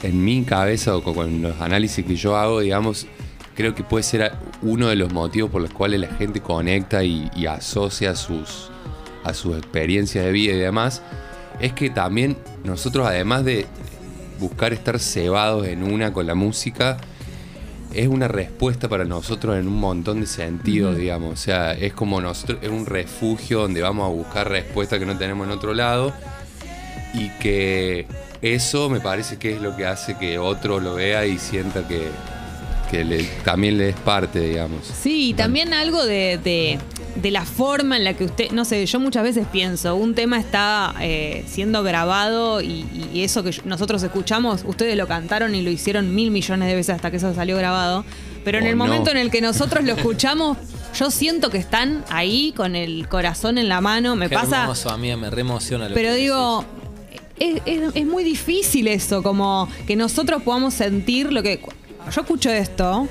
[0.03, 3.07] en mi cabeza o con, los análisis que yo hago, digamos,
[3.55, 7.29] creo que puede ser uno de los motivos por los cuales la gente conecta y,
[7.35, 8.69] y asocia sus,
[9.23, 11.01] a sus experiencias de vida y demás,
[11.59, 13.65] es que también nosotros, además de
[14.39, 16.97] buscar estar cebados en una con la música,
[17.93, 21.33] es una respuesta para nosotros en un montón de sentidos, digamos.
[21.33, 25.17] O sea, es como nosotros, es un refugio donde vamos a buscar respuestas que no
[25.17, 26.13] tenemos en otro lado.
[27.13, 28.06] Y que
[28.41, 32.08] eso me parece que es lo que hace que otro lo vea y sienta que,
[32.91, 34.86] que le- también le es parte, digamos.
[34.86, 36.80] Sí, y también algo de, de-
[37.15, 40.39] de la forma en la que usted, no sé, yo muchas veces pienso, un tema
[40.39, 45.72] está eh, siendo grabado y, y eso que nosotros escuchamos, ustedes lo cantaron y lo
[45.72, 48.06] hicieron mil millones de veces hasta que eso salió grabado,
[48.45, 48.86] pero en el no.
[48.86, 50.58] momento en el que nosotros lo escuchamos,
[50.98, 54.62] yo siento que están ahí con el corazón en la mano, me Qué pasa...
[54.62, 56.63] hermoso, amiga, me re emociona lo Pero que digo,
[57.39, 57.62] es,
[57.95, 61.60] es- muy difícil eso, como que nosotros podamos sentir lo que.
[62.13, 63.08] Yo escucho esto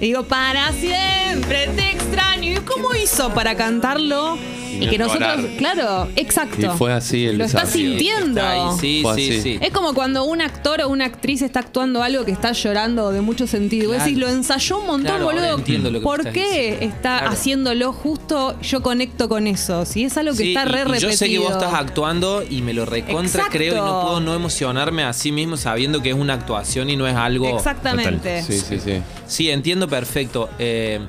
[0.00, 2.52] y digo, para siempre te extraño.
[2.52, 4.36] ¿Y cómo hizo para cantarlo
[4.80, 6.66] Y que nosotros, claro, exacto.
[6.74, 7.88] Y fue así el Lo estás desafío.
[7.90, 8.40] sintiendo.
[8.40, 9.58] Está ahí, sí, sí, sí.
[9.60, 13.20] Es como cuando un actor o una actriz está actuando algo que está llorando de
[13.20, 13.84] mucho sentido.
[13.84, 14.04] Y vos Claro.
[14.10, 15.58] decís, lo ensayó un montón, Claro, boludo.
[15.58, 16.40] entiendo lo que ¿Por estás qué
[16.72, 16.84] diciendo.
[16.96, 17.32] está Claro.
[17.32, 18.60] haciéndolo justo?
[18.62, 19.84] Yo conecto con eso.
[19.84, 21.10] Si es algo que Sí, está re y- repetido.
[21.10, 23.50] Yo sé que vos estás actuando y me lo recontra Exacto.
[23.52, 26.96] creo y no puedo no emocionarme a sí mismo sabiendo que es una actuación y
[26.96, 27.48] no es algo.
[27.56, 28.42] Exactamente.
[28.42, 29.02] Sí, sí, sí.
[29.26, 30.48] Sí, entiendo perfecto.
[30.58, 31.00] Eh,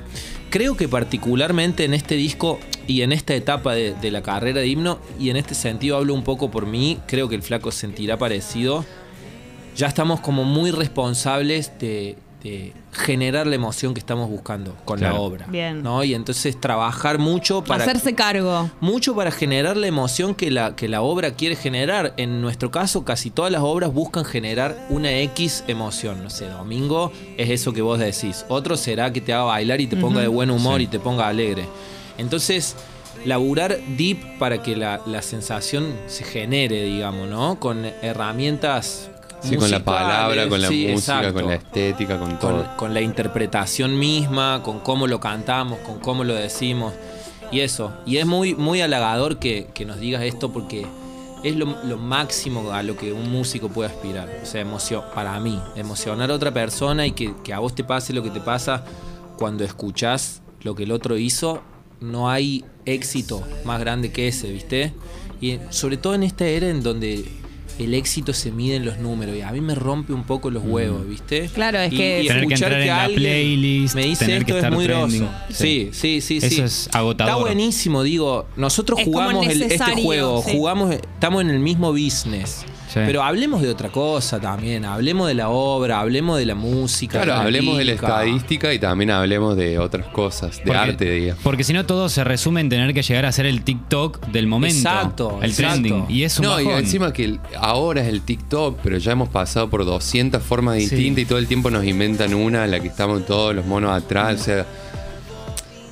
[0.50, 4.98] creo que particularmente en este disco y en esta etapa de, la carrera de himno,
[5.18, 8.84] y en este sentido hablo un poco por mí, creo que el flaco sentirá parecido.
[9.76, 15.14] Ya estamos como muy responsables de, de generar la emoción que estamos buscando con la
[15.14, 15.46] obra.
[15.48, 15.82] Bien.
[15.82, 16.04] ¿no?
[16.04, 18.70] Y entonces trabajar mucho para Hacerse cargo.
[18.80, 22.12] mucho para generar la emoción que la, que la obra quiere generar.
[22.18, 26.22] En nuestro caso, casi todas las obras buscan generar una X emoción.
[26.22, 28.44] No sé, domingo es eso que vos decís.
[28.48, 30.84] Otro será que te haga bailar y te ponga de buen humor Sí.
[30.84, 31.64] y te ponga alegre.
[32.18, 32.76] Entonces,
[33.24, 37.58] laburar deep para que la, la sensación se genere, digamos, ¿no?
[37.58, 39.08] Con herramientas.
[39.48, 42.76] Sí, con la palabra, con la Sí, música, exacto con la estética, con con, todo.
[42.76, 46.92] con la interpretación misma, con cómo lo cantamos, con cómo lo decimos.
[47.52, 47.92] Y eso.
[48.06, 50.86] Y es muy, muy halagador que, que nos digas esto porque
[51.44, 54.28] es lo, lo máximo a lo que un músico puede aspirar.
[54.42, 57.84] O sea, emoción, para mí, emocionar a otra persona y que, que a vos te
[57.84, 58.84] pase lo que te pasa
[59.36, 61.62] cuando escuchás lo que el otro hizo.
[62.00, 64.94] No hay éxito más grande que ese, ¿viste?
[65.40, 67.24] Y sobre todo en esta era en donde
[67.78, 69.36] el éxito se mide en los números.
[69.36, 71.48] Y a mí me rompe un poco los huevos, ¿viste?
[71.54, 74.44] Claro, es que- y Tener que escuchar entrar en la alguien playlist, me dice tener
[74.44, 75.28] que esto estar es muy grosso.
[75.50, 76.46] Sí, sí, sí, sí.
[76.46, 77.32] Eso es agotador.
[77.32, 78.46] Está buenísimo, digo.
[78.56, 80.52] Nosotros Es jugamos el- este juego, sí.
[80.52, 82.64] jugamos, estamos en el mismo business.
[82.94, 83.00] Sí.
[83.06, 84.84] Pero hablemos de otra cosa también.
[84.84, 87.14] Hablemos de la obra, hablemos de la música.
[87.22, 90.78] Claro, de la hablemos de la estadística y también hablemos de otras cosas, de Porque-
[90.78, 91.42] arte, digamos.
[91.42, 94.46] Porque si no todo se resume en tener que llegar a ser el TikTok del
[94.46, 94.76] momento.
[94.76, 95.72] Exacto, El exacto.
[95.72, 96.06] trending.
[96.08, 99.68] Y es un No, y encima que ahora es el TikTok, pero ya hemos pasado
[99.68, 100.82] por 200 formas Sí.
[100.82, 103.90] distintas y todo el tiempo nos inventan una en la que estamos todos los monos
[103.90, 104.40] atrás.
[104.40, 104.66] O sea,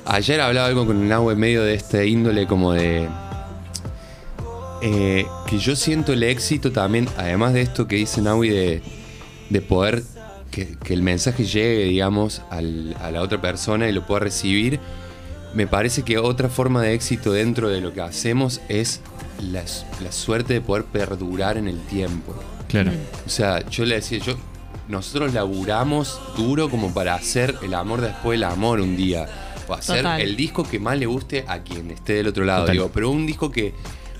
[0.05, 3.07] ayer hablaba algo con un agua en medio de este índole como de...
[4.83, 8.81] eh, que yo siento el éxito también, además de esto que dice Naui de,
[9.49, 10.03] de poder
[10.51, 14.79] que, que el mensaje llegue, digamos, al- a la otra persona y lo pueda recibir.
[15.53, 19.01] Me parece que otra forma de éxito dentro de lo que hacemos es
[19.41, 19.63] la,
[20.03, 22.35] la suerte de poder perdurar en el tiempo.
[22.67, 22.91] Claro.
[23.25, 24.35] O sea, yo le decía, yo,
[24.87, 29.27] nosotros laburamos duro como para hacer el amor después del amor un día.
[29.67, 30.19] O hacer Total.
[30.21, 32.61] el disco que más le guste a quien esté del otro lado.
[32.61, 32.73] Total.
[32.75, 33.73] Digo, pero un disco que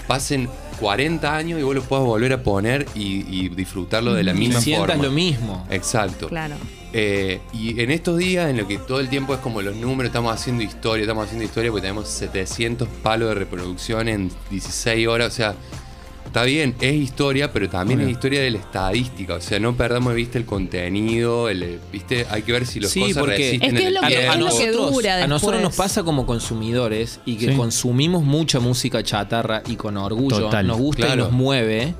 [0.08, 4.32] pasen 40 años y vos lo puedas volver a poner y, y disfrutarlo de la
[4.34, 5.04] Y misma sientas forma.
[5.04, 5.68] lo mismo.
[5.70, 6.28] Exacto.
[6.30, 6.56] Claro.
[6.96, 10.10] Eh, y en estos días en los que todo el tiempo es como los números,
[10.10, 15.28] estamos haciendo historia, estamos haciendo historia porque tenemos 700 palos de reproducción en 16 horas,
[15.30, 15.56] o sea,
[16.34, 20.14] está bien, es historia, pero también es historia de la estadística, o sea, no perdamos
[20.14, 23.62] de vista el contenido, el, viste, hay que ver si las Sí, cosas porque- resisten
[23.62, 24.34] Es que en es el lo que- tiempo.
[24.34, 27.56] es lo que dura a nosotros nos pasa como consumidores y que Sí.
[27.56, 30.66] consumimos mucha música chatarra y con orgullo Total.
[30.66, 31.94] nos gusta y nos mueve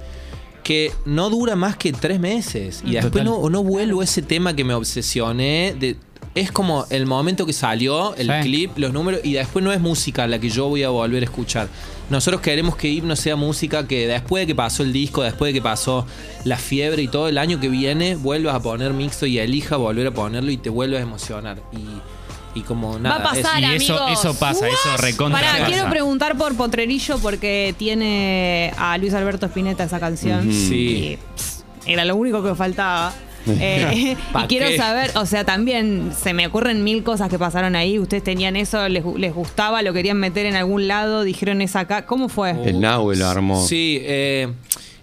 [0.64, 4.24] que no dura más que tres meses y Mm, después no, no vuelvo a ese
[4.24, 5.96] tema que me obsesioné de
[6.36, 8.34] es como el momento que salió, el Sí.
[8.42, 11.26] clip, los números, y después no es música la que yo voy a volver a
[11.26, 11.68] escuchar.
[12.10, 15.60] Nosotros queremos que Himno sea música que después de que pasó el disco, después de
[15.60, 16.06] que pasó
[16.44, 20.08] la fiebre y todo, el año que viene vuelvas a poner mixto y elija volver
[20.08, 21.60] a ponerlo y te vuelvas a emocionar.
[21.72, 23.18] Y, y como nada.
[23.20, 23.84] Va a pasar, Y amigos.
[23.84, 25.66] eso- eso pasa, eso recontra Pará, pasa.
[25.66, 30.52] quiero preguntar por Potrerillo porque tiene a Luis Alberto Spinetta esa canción.
[30.52, 30.76] Sí.
[31.14, 33.14] Y, pss, era lo único que faltaba.
[33.48, 34.78] Eh, y ¿Pa quiero qué?
[34.78, 38.00] saber, o sea, también se me ocurren mil cosas que pasaron ahí.
[38.00, 42.06] Ustedes tenían eso, les, les gustaba, lo querían meter en algún lado, dijeron es acá.
[42.06, 42.52] ¿Cómo fue?
[42.66, 43.66] El Nahue lo armó.
[43.66, 44.48] Sí, eh,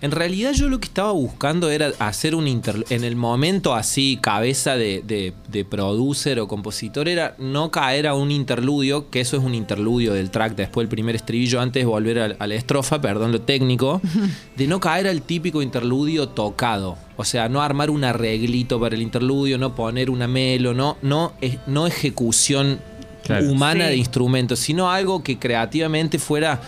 [0.02, 2.86] en realidad yo lo que estaba buscando era hacer un interludio.
[2.96, 8.14] En el momento así, cabeza de, de, de producer o compositor, era no caer a
[8.14, 11.86] un interludio, que eso es un interludio del track, después el primer estribillo, antes de
[11.86, 14.00] volver a, a la estrofa, perdón lo técnico,
[14.56, 16.96] de no caer al típico interludio tocado.
[17.16, 21.32] O sea, no armar un arreglito para el interludio, no poner una melo, no, no,
[21.40, 22.80] es- no ejecución
[23.22, 23.50] Claro.
[23.52, 23.90] humana Sí.
[23.90, 26.60] de instrumentos, sino algo que creativamente fuera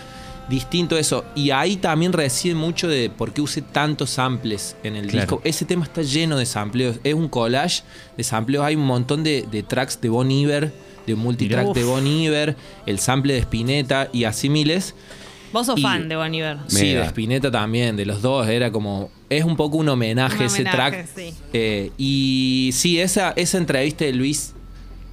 [0.53, 1.25] distinto eso.
[1.35, 5.27] Y ahí también reside mucho de por qué usé tantos samples en el Claro.
[5.37, 5.41] disco.
[5.45, 7.01] Ese tema está lleno de sampleos.
[7.03, 7.83] Es un collage
[8.17, 8.65] de sampleos.
[8.65, 10.73] Hay un montón de, de tracks de Bon Iver,
[11.07, 11.75] de multitrack Mirá.
[11.81, 14.95] de Bon Iver, el sample de Spinetta y así miles.
[15.53, 16.59] Vos sos Y- fan de Bon Iver.
[16.69, 18.47] Sí, de Spinetta también, de los dos.
[18.49, 19.11] Era como.
[19.31, 21.07] Es un poco un homenaje Un ese track.
[21.17, 21.33] sí.
[21.55, 24.52] Eh, y sí, esa, esa entrevista de Luis.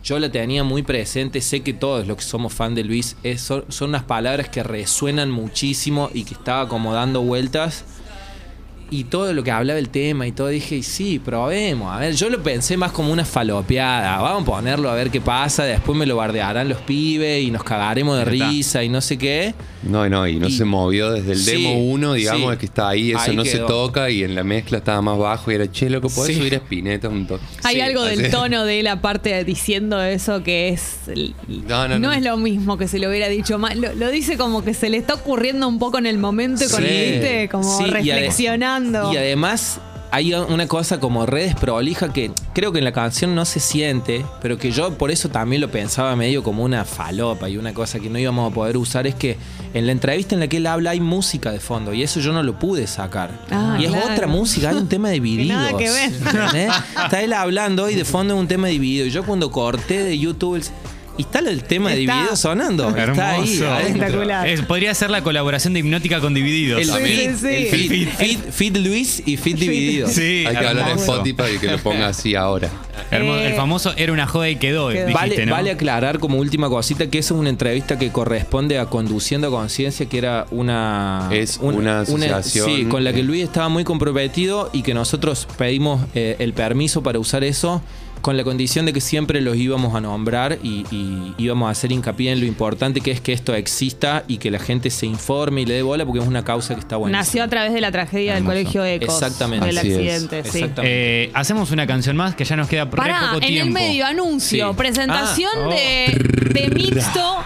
[0.04, 1.42] Yo la tenía muy presente.
[1.42, 4.64] Sé que todos los que somos fan de Luis es- son, son unas palabras que
[4.64, 7.84] resuenan muchísimo y que estaba como dando vueltas.
[8.92, 11.94] Y todo lo que hablaba el tema y todo, dije, y sí, probemos.
[11.94, 14.18] A ver, yo lo pensé más como una falopeada.
[14.20, 15.64] Vamos a ponerlo a ver qué pasa.
[15.64, 19.54] Después me lo bardearán los pibes y nos cagaremos de risa y no sé qué.
[19.84, 22.58] No, no, y no Y- se movió desde el Sí, demo 1, digamos, sí.
[22.58, 25.52] que está ahí, eso Ahí no se toca y en la mezcla estaba más bajo
[25.52, 26.40] y era, che, lo que podés Sí.
[26.42, 27.44] subir a Spinetta un toque.
[27.64, 28.32] Hay Sí, algo del así.
[28.32, 30.98] tono de él aparte diciendo eso que es
[31.68, 32.12] No, no, no.
[32.12, 33.76] es lo mismo que se lo hubiera dicho más.
[33.78, 36.70] Lo, lo dice como que se le está ocurriendo un poco en el momento y
[36.70, 36.82] con.
[36.84, 37.48] ¿viste?
[37.50, 37.86] como Sí,
[39.14, 39.80] y además
[40.12, 44.26] hay una cosa como redes prolija que creo que en la canción no se siente,
[44.42, 48.00] pero que yo por eso también lo pensaba medio como una falopa y una cosa
[48.00, 49.38] que no íbamos a poder usar es que
[49.76, 52.34] en la entrevista en la que él habla hay música de fondo y eso yo
[52.34, 53.30] no lo pude sacar.
[53.52, 55.60] Ah, y es otra música, hay un tema dividido.
[55.78, 56.12] que ver.
[57.04, 59.06] Está él hablando y de fondo un tema dividido.
[59.06, 60.64] Y yo cuando corté de YouTube el-
[61.20, 62.00] y está el tema Está.
[62.00, 62.90] dividido sonando.
[62.96, 63.58] Está ahí.
[63.60, 63.80] Hermoso.
[63.80, 64.48] Espectacular.
[64.48, 66.82] Es- podría ser la colaboración de Hipnótica con Divididos.
[66.82, 70.08] El Sí, sí, feed- feed Luis y feed dividido.
[70.08, 71.12] Sí, Hay que hablar en hermoso.
[71.24, 72.70] Spotify y que lo ponga así ahora.
[73.12, 73.40] Hermoso.
[73.40, 75.08] Eh, el famoso era una joda y quedó, quedó.
[75.08, 75.52] dijiste, Vale, ¿no?
[75.52, 79.50] vale aclarar como última cosita que eso es una entrevista que corresponde a Conduciendo a
[79.52, 81.30] Conciencia, que era una...
[81.32, 82.66] Es una asociación.
[82.70, 87.04] sí, con la que Luis estaba muy comprometido y que nosotros pedimos eh, el permiso
[87.04, 87.82] para usar eso
[88.22, 91.92] con la condición de que siempre los íbamos a nombrar y, y íbamos a hacer
[91.92, 95.62] hincapié en lo importante que es que esto exista y que la gente se informe
[95.62, 97.18] y le dé bola porque es una causa que está buena.
[97.20, 99.14] Nació a través de la tragedia del colegio Ecos.
[99.14, 99.66] Exactamente.
[99.68, 99.96] Del Así es.
[99.98, 100.58] accidente, sí.
[100.60, 101.24] Exactamente.
[101.26, 103.68] Eh, hacemos una canción más que ya nos queda re Pará, poco en tiempo.
[103.68, 104.76] el medio, anuncio, Sí.
[104.78, 105.70] presentación Ah, oh.
[105.72, 107.38] de, de Mixto,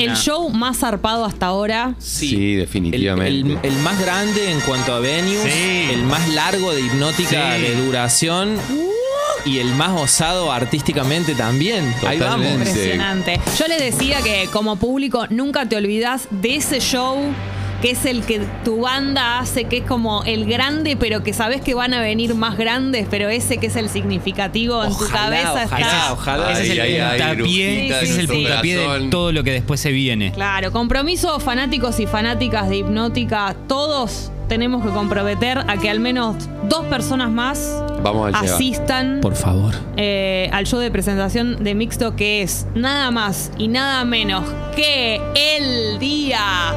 [0.00, 1.94] el show más zarpado hasta ahora.
[1.98, 3.28] Sí, definitivamente.
[3.28, 5.88] El, el- el más grande en cuanto a venues, Sí.
[5.92, 7.62] el más largo de hipnótica Sí.
[7.62, 8.56] de duración
[9.44, 11.94] y el más osado artísticamente también.
[12.06, 12.46] Ahí vamos.
[12.46, 12.68] Totalmente.
[12.70, 13.40] Impresionante.
[13.58, 17.16] Yo les decía que como público nunca te olvidas de ese show
[17.80, 21.60] que es el que tu banda hace, que es como el grande, pero que sabes
[21.60, 25.64] que van a venir más grandes, pero ese que es el significativo en tu cabeza
[25.64, 26.12] ojalá, está.
[26.12, 26.52] ojalá.
[26.52, 30.32] Ese es el ahí, puntapié, el puntapié de todo lo que después se viene.
[30.32, 36.36] Claro, compromiso fanáticos y fanáticas de hipnótica, todos tenemos que comprometer a que al menos
[36.68, 39.74] dos personas más Vamos a asistan Por favor.
[39.96, 45.20] eh, al show de presentación de Mixto que es nada más y nada menos que
[45.34, 46.72] el día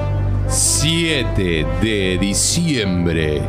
[0.48, 3.42] 7 de diciembre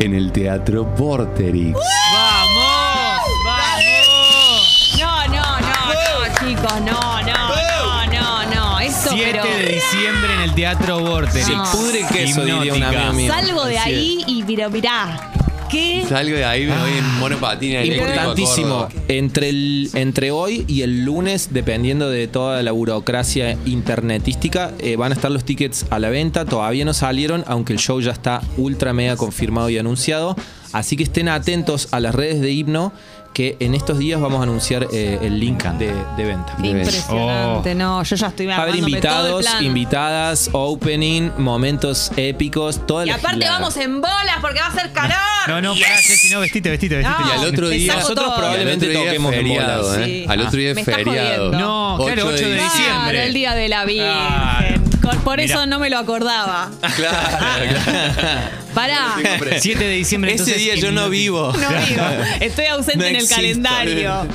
[0.00, 1.74] en el Teatro Vorterix.
[1.74, 3.22] ¡Vamos!
[3.44, 4.96] ¡Vamos!
[5.00, 8.80] No, no, no, no, chicos, no, no, no, no, no.
[8.80, 11.46] Esto 7 pero de diciembre en el Teatro Vortex.
[11.46, 13.32] Se pudre queso, diría un amigo mío.
[13.32, 15.30] salgo de ahí y mira, mirá.
[15.74, 16.04] ¿Qué?
[16.08, 18.86] Salgo de ahí, me voy en a Importantísimo.
[19.08, 25.10] Entre, el, entre hoy y el lunes, dependiendo de toda la burocracia internetística, eh, van
[25.10, 26.44] a estar los tickets a la venta.
[26.44, 30.36] Todavía no salieron, aunque el show ya está ultra mega confirmado y anunciado.
[30.72, 32.92] Así que estén atentos a las redes de Hipno,
[33.34, 36.54] que en estos días vamos a anunciar eh, el link de, de venta.
[36.62, 39.64] Impresionante, no, yo ya estoy Va a haber armándome todo el invitados, plan.
[39.64, 43.58] invitadas, opening, momentos épicos, toda Y la aparte gilada.
[43.58, 45.16] vamos en bolas porque va a ser calor.
[45.48, 47.18] No, no, pará, Jessy, no, vestite, vestite, vestite.
[47.22, 48.36] No, Y al otro día- Nosotros todo.
[48.36, 49.98] probablemente día toquemos en feriado, bolas.
[49.98, 50.04] ¿eh?
[50.04, 50.26] Sí.
[50.28, 51.50] Al otro día es feriado.
[51.52, 53.26] No, claro, 8 de Claro, diciembre.
[53.26, 54.84] el día de la Virgen.
[55.00, 55.20] Claro.
[55.24, 55.66] Por eso Mirá.
[55.66, 56.70] no me lo acordaba.
[56.96, 58.40] Claro, claro.
[58.74, 59.14] Pará.
[59.58, 60.32] 7 de diciembre.
[60.34, 61.52] Ese entonces, día yo no vivo.
[61.52, 62.02] No digo.
[62.40, 63.36] Estoy ausente No en el existo.
[63.36, 64.26] calendario.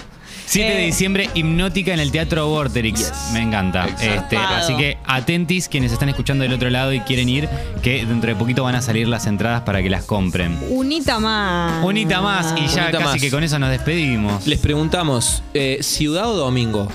[0.49, 3.11] 7 de Eh, diciembre, hipnótica en el Teatro Vorterix.
[3.33, 3.85] Me encanta.
[4.01, 7.47] Este, así que atentis quienes están escuchando del otro lado y quieren ir,
[7.83, 10.57] que dentro de poquito van a salir las entradas para que las compren.
[10.69, 11.83] Unita más.
[11.85, 13.21] Unita más y ya Unita casi más.
[13.21, 14.47] que con eso nos despedimos.
[14.47, 16.87] Les preguntamos, eh, ¿ciudad o domingo?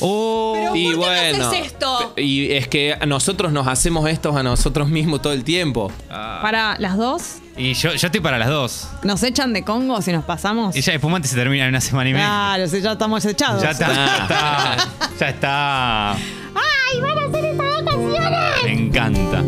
[0.00, 2.14] Oh, Pero y ¿por qué bueno, haces esto?
[2.16, 5.92] y es que nosotros nos hacemos estos a nosotros mismos todo el tiempo.
[6.08, 8.88] Para las dos, y yo, yo estoy para las dos.
[9.02, 10.76] ¿nos echan de Congo si nos pasamos?
[10.76, 12.26] Y ya espumante se termina en una semana y media.
[12.26, 13.62] Claro, si ya estamos echados.
[13.62, 14.88] Ya está, ya está.
[15.18, 16.12] Ya está.
[16.12, 18.64] ¡Ay, van a hacer estas vacaciones!
[18.64, 19.42] Me encanta.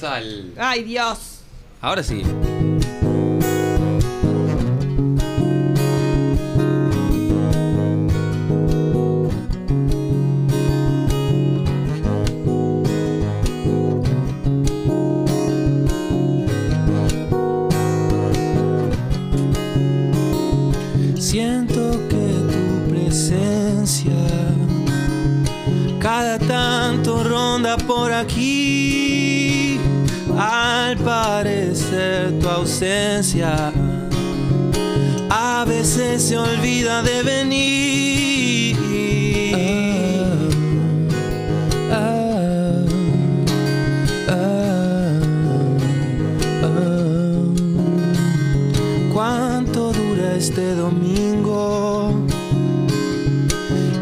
[0.00, 0.52] Sal.
[0.58, 1.40] ¡Ay, Dios!
[1.82, 2.22] Ahora sí.
[27.86, 29.78] por aquí.
[30.38, 33.72] Al parecer tu ausencia
[35.30, 37.86] a veces se olvida de venir.
[49.12, 52.12] ¿Cuánto dura este domingo?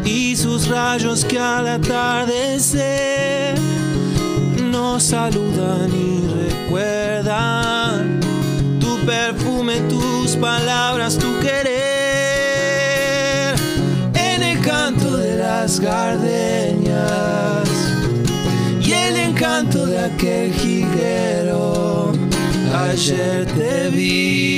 [0.03, 3.14] Y sus rayos que al atardecer
[4.99, 8.19] saludan y recuerdan
[8.79, 11.75] tu perfume, tus palabras, tu querer
[14.13, 17.67] en el canto de las gardenias
[18.81, 22.13] y el encanto de aquel jiguero.
[22.73, 24.54] Ayer te vi,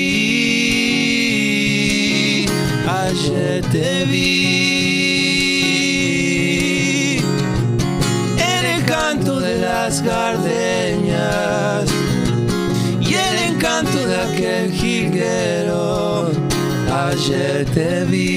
[17.29, 18.36] Ayer te vi,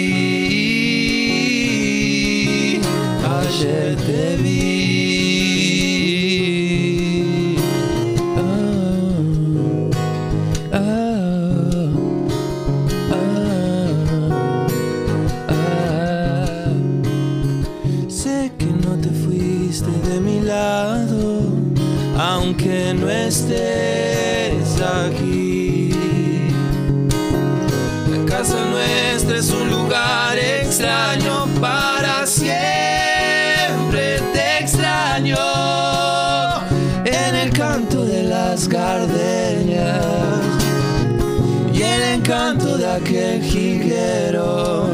[42.91, 44.89] encanto de aquel jilguero.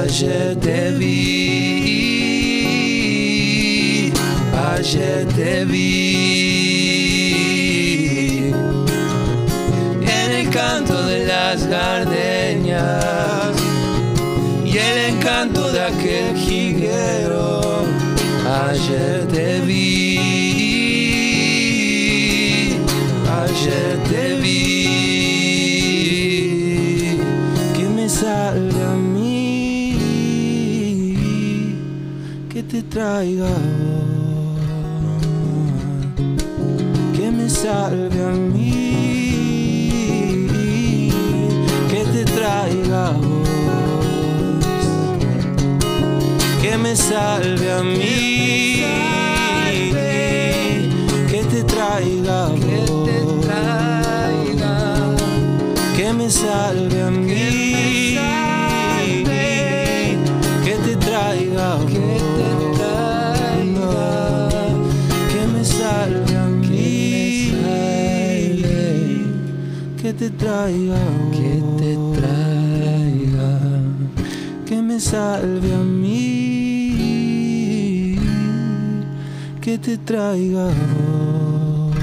[0.00, 1.22] Ayer te vi,
[4.76, 5.98] ayer te vi
[10.02, 13.54] en el canto de las gardenias
[14.64, 17.84] y el encanto de aquel jilguero.
[18.68, 20.47] Ayer te vi,
[32.88, 33.48] traiga.
[37.14, 38.70] Que me salve a mí,
[41.90, 43.38] que te traiga vos
[46.68, 48.84] que me salve a mí,
[51.30, 53.46] que te traiga vos,
[55.96, 56.87] que me salve
[70.18, 70.98] te traiga
[71.30, 73.60] que te traiga
[74.66, 76.16] que me salve a mí,
[79.60, 81.94] que te traiga a vos.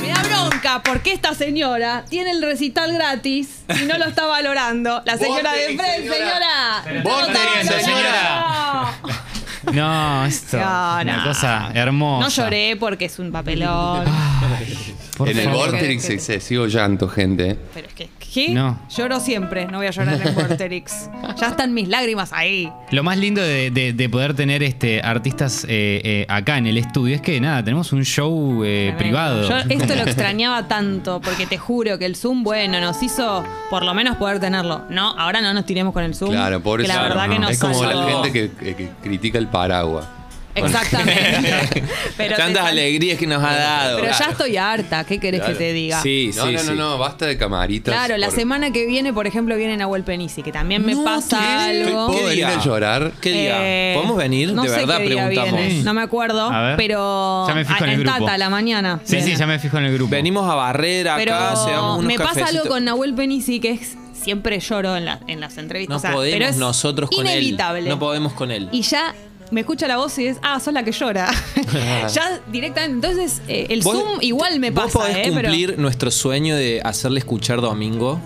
[0.00, 5.02] Me da bronca porque esta señora tiene el recital gratis y no lo está valorando.
[5.04, 6.82] La señora de frente, señora.
[7.04, 7.26] No,
[7.80, 8.67] señora.
[9.72, 10.56] No, esto.
[10.56, 11.24] No, Una no.
[11.24, 12.24] cosa hermosa.
[12.24, 14.04] No lloré porque es un papelón.
[15.16, 15.48] Por en el.
[15.48, 17.56] Vorterix excesivo llanto, gente.
[17.74, 18.08] Pero es que,
[18.50, 18.78] No.
[18.96, 21.10] Lloro siempre, no voy a llorar en Vorterix.
[21.38, 22.72] Ya están mis lágrimas ahí.
[22.90, 26.76] Lo más lindo de, de- de poder tener este artistas eh, eh, acá en el
[26.78, 29.48] estudio es que nada, tenemos un show eh, privado.
[29.48, 33.84] Yo esto lo extrañaba tanto, porque te juro que el Zoom, bueno, nos hizo por
[33.84, 34.82] lo menos poder tenerlo.
[34.90, 36.30] No, ahora no nos tiremos con el Zoom.
[36.30, 36.92] Claro, por eso.
[36.92, 40.06] la verdad que nos es como la gente que, que- que critica el paraguas.
[40.66, 41.82] Exactamente.
[42.16, 44.00] Pero Tantas alegrías que nos ha dado.
[44.00, 45.52] Pero ya estoy harta, ¿qué querés Claro.
[45.58, 46.02] que te diga?
[46.02, 46.66] Sí, No, sí, no, sí.
[46.68, 47.92] no, no, basta de camaritas.
[47.94, 51.04] Claro, la por- semana que viene, por ejemplo, viene Nahuel Penisi, que también me No,
[51.04, 51.46] pasa ¿qué?
[51.82, 52.06] algo.
[52.08, 52.58] ¿Puedo ¿Qué venir día?
[52.58, 53.12] a llorar?
[53.20, 53.56] ¿Qué día?
[53.60, 54.52] Eh, ¿Podemos venir?
[54.52, 55.60] No de sé verdad qué día preguntamos.
[55.66, 56.76] viene, No me acuerdo, A ver.
[56.76, 58.18] pero Ya me fijo en el grupo.
[58.18, 59.00] Tata a la mañana.
[59.04, 60.10] Sí, sí, ya me fijo en el grupo.
[60.10, 61.32] Venimos a barrer acá, Pero
[61.66, 65.40] llevamos unos me pasa algo con Nahuel Penisi que es siempre lloro en, la- en
[65.40, 65.90] las entrevistas.
[65.92, 67.80] No O sea, podemos pero es nosotros con inevitable.
[67.82, 67.88] él.
[67.88, 68.68] No podemos con él.
[68.72, 69.14] Y ya
[69.50, 71.30] me escucha la voz y es, ah, sos la que llora.
[72.12, 73.06] ya directamente.
[73.08, 75.22] Entonces, eh, el Vos- Zoom igual me ¿Vos pasa, podés ¿eh?
[75.34, 78.20] Pero cumplir nuestro sueño de hacerle escuchar domingo?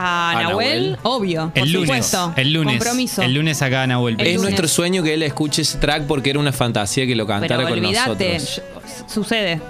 [0.00, 0.98] a a Nahuel, Nahuel?
[1.02, 1.52] obvio.
[1.54, 2.06] el por lunes.
[2.06, 2.32] supuesto.
[2.36, 2.74] El lunes.
[2.76, 3.22] Compromiso.
[3.22, 4.42] El lunes acá Nahuel El es lunes.
[4.42, 7.70] nuestro sueño que él escuche ese track porque era una fantasía que lo cantara Pero
[7.70, 8.56] con olvídate, nosotros.
[8.56, 9.60] yo- sucede.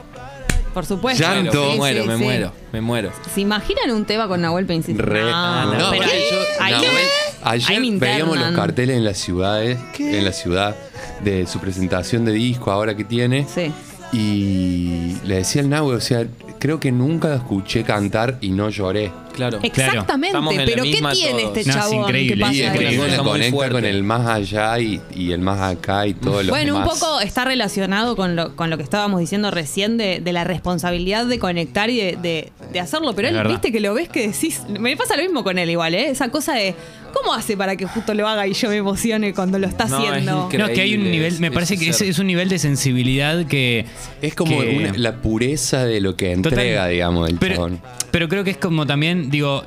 [0.75, 1.23] Por supuesto.
[1.25, 1.71] Llanto.
[1.71, 2.23] Me muero, sí, me sí.
[2.23, 3.13] muero, me muero.
[3.35, 4.93] ¿Se imaginan un tema con Nahuel Penisi?
[4.95, 8.97] Re- No, no, pero porque ahí- yo- ahí Nahuel- me- ahí ayer veíamos los carteles
[8.99, 10.77] en las ciudades, en la ciudad
[11.23, 13.47] de su presentación de disco ahora que tiene.
[13.47, 13.73] Sí.
[14.13, 16.27] Y le decía al Nahue, o sea,
[16.59, 19.13] creo que nunca escuché cantar y no lloré.
[19.39, 19.59] Claro.
[19.63, 21.57] Exactamente, Estamos en la pero ¿qué misma tiene todos.
[21.57, 22.01] este No, es chabón?
[22.05, 22.35] increíble.
[22.35, 22.91] que pasa Y es que Una eso?
[22.91, 23.73] Ninguna cosa muy conecta fuerte.
[23.75, 26.99] con el más allá y, y el más acá y todo lo Bueno, un más.
[26.99, 31.27] poco está relacionado con lo, con lo que estábamos diciendo recién de, de la responsabilidad
[31.27, 33.15] de conectar y de, de- de hacerlo.
[33.15, 33.51] Pero Es él, verdad.
[33.53, 34.61] viste que lo ves que decís.
[34.69, 36.11] Me pasa lo mismo con él igual, ¿eh?
[36.11, 36.75] Esa cosa de.
[37.15, 40.03] ¿Cómo hace para que justo lo haga y yo me emocione cuando lo está No,
[40.05, 40.45] es haciendo?
[40.45, 40.59] increíble.
[40.59, 42.09] No, es que hay un Increíble nivel, me parece que es, ser.
[42.11, 43.87] es un nivel de sensibilidad que...
[44.21, 46.53] Es como que- una- la pureza de lo que Total.
[46.53, 47.81] entrega, digamos, el pero, chabón.
[48.11, 49.65] pero creo que es como también, digo,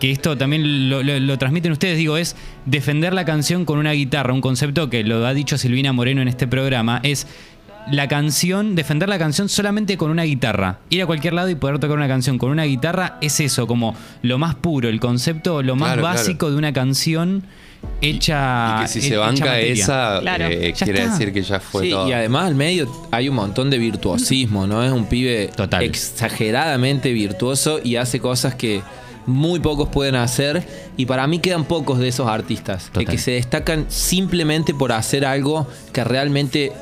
[0.00, 2.36] que esto también lo, lo- lo transmiten ustedes, digo, es
[2.66, 6.28] defender la canción con una guitarra, un concepto que lo ha dicho Silvina Moreno en
[6.28, 7.26] este programa, es
[7.90, 10.78] la canción, defender la canción solamente con una guitarra.
[10.90, 13.94] Ir a cualquier lado y poder tocar una canción con una guitarra es eso, como
[14.22, 17.42] lo más puro, el concepto, lo más Claro, básico de una canción
[18.02, 18.76] hecha.
[18.78, 19.72] y que si se banca materia.
[19.72, 20.44] esa, Claro.
[20.46, 21.12] eh, quiere está.
[21.12, 22.06] decir que ya fue Sí, todo.
[22.08, 24.84] y además al medio hay un montón de virtuosismo, ¿no?
[24.84, 25.82] Es un pibe Total.
[25.82, 28.82] exageradamente virtuoso y hace cosas que
[29.30, 30.66] muy pocos pueden hacer
[30.96, 35.24] y para mí quedan pocos de esos artistas que, que se destacan simplemente por hacer
[35.24, 36.72] algo que realmente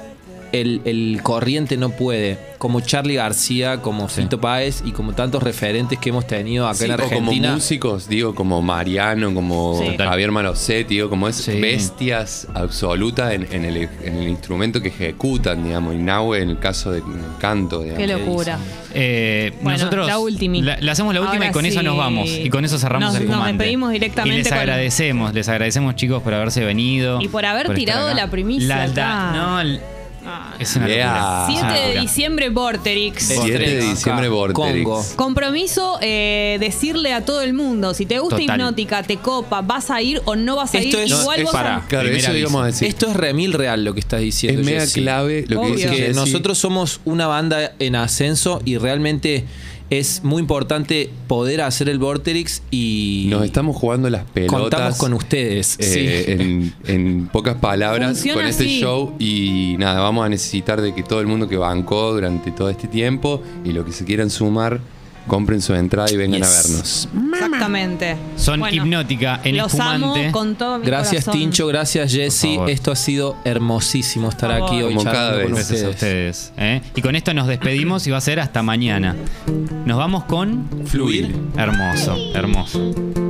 [0.53, 4.23] el, el corriente no puede, como Charlie García, como Sí.
[4.23, 7.53] Fito Páez y como tantos referentes que hemos tenido acá Sí, en o como Argentina.
[7.55, 9.97] músicos, digo, como Mariano, como Sí.
[9.97, 11.61] Javier Malosetti, digo, como es Sí.
[11.61, 16.59] bestias absolutas en, en el, en el instrumento que ejecutan, digamos, y Nahue en el
[16.59, 17.03] caso del
[17.39, 17.99] canto, digamos.
[18.07, 18.59] Qué locura.
[18.95, 20.63] Eh, Bueno, nosotros la ultimi.
[20.63, 22.29] La, la hacemos la última Ahora y con eso nos vamos.
[22.29, 25.95] Y con eso cerramos Nos- el nos despedimos directamente Y les con- agradecemos, les agradecemos
[25.97, 27.21] chicos por haberse venido.
[27.21, 29.33] Y por haber tirado la primicia La- acá.
[29.35, 29.81] no, el-
[30.27, 30.55] Ah.
[30.59, 31.07] es una Yeah.
[31.07, 31.45] locura.
[31.47, 33.23] 7 Es una de diciembre, Vorterix.
[33.23, 34.85] 7 de diciembre, Vorterix.
[34.85, 35.05] Congo.
[35.17, 38.57] Compromiso, eh, decirle a todo el mundo, si te gusta Total.
[38.57, 41.45] hipnótica, te copa, vas a ir o no vas a Esto ir, es- igual es
[41.45, 42.89] vos para- an- Claro, eso íbamos a decir.
[42.89, 44.61] Esto es remil real lo que estás diciendo.
[44.61, 45.01] es mega Jessy.
[45.03, 49.45] clave lo que dice nosotros somos una banda en ascenso y realmente
[49.91, 54.61] es muy importante poder hacer el Vorterix y Nos estamos jugando las pelotas.
[54.61, 55.77] contamos con ustedes.
[55.81, 56.33] eh, sí.
[56.33, 58.81] en, en pocas palabras Funciona con este así.
[58.81, 62.69] show y nada, vamos a necesitar de que todo el mundo que bancó durante todo
[62.69, 64.81] este tiempo y lo que se quieran sumar,
[65.27, 66.49] compren su entrada y vengan Yes.
[66.49, 67.09] a vernos.
[67.59, 68.17] Exactamente.
[68.37, 70.27] Son Bueno, hipnótica en los espumante.
[70.27, 71.41] amo con todo mi Gracias corazón.
[71.41, 72.59] Tincho, gracias Jesse.
[72.69, 75.51] Esto ha sido hermosísimo estar aquí hoy Como cada con vez.
[75.51, 76.53] Gracias a ustedes.
[76.53, 76.53] ustedes.
[76.57, 76.83] ¿eh?
[76.95, 79.17] Y con esto nos despedimos y va a ser hasta mañana.
[79.85, 81.35] Nos vamos con Fluir.
[81.57, 83.28] Hermoso, hermoso.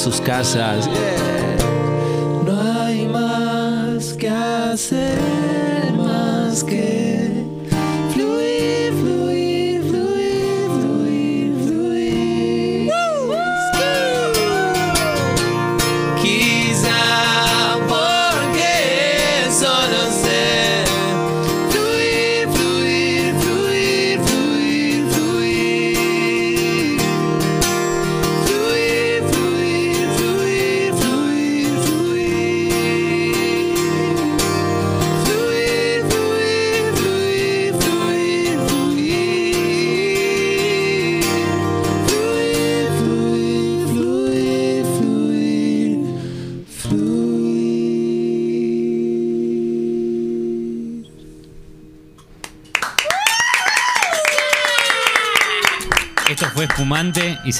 [0.00, 0.88] sus casas.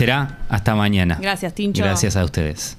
[0.01, 1.19] será hasta mañana.
[1.21, 1.83] Gracias, Tincho.
[1.83, 2.79] Gracias a ustedes.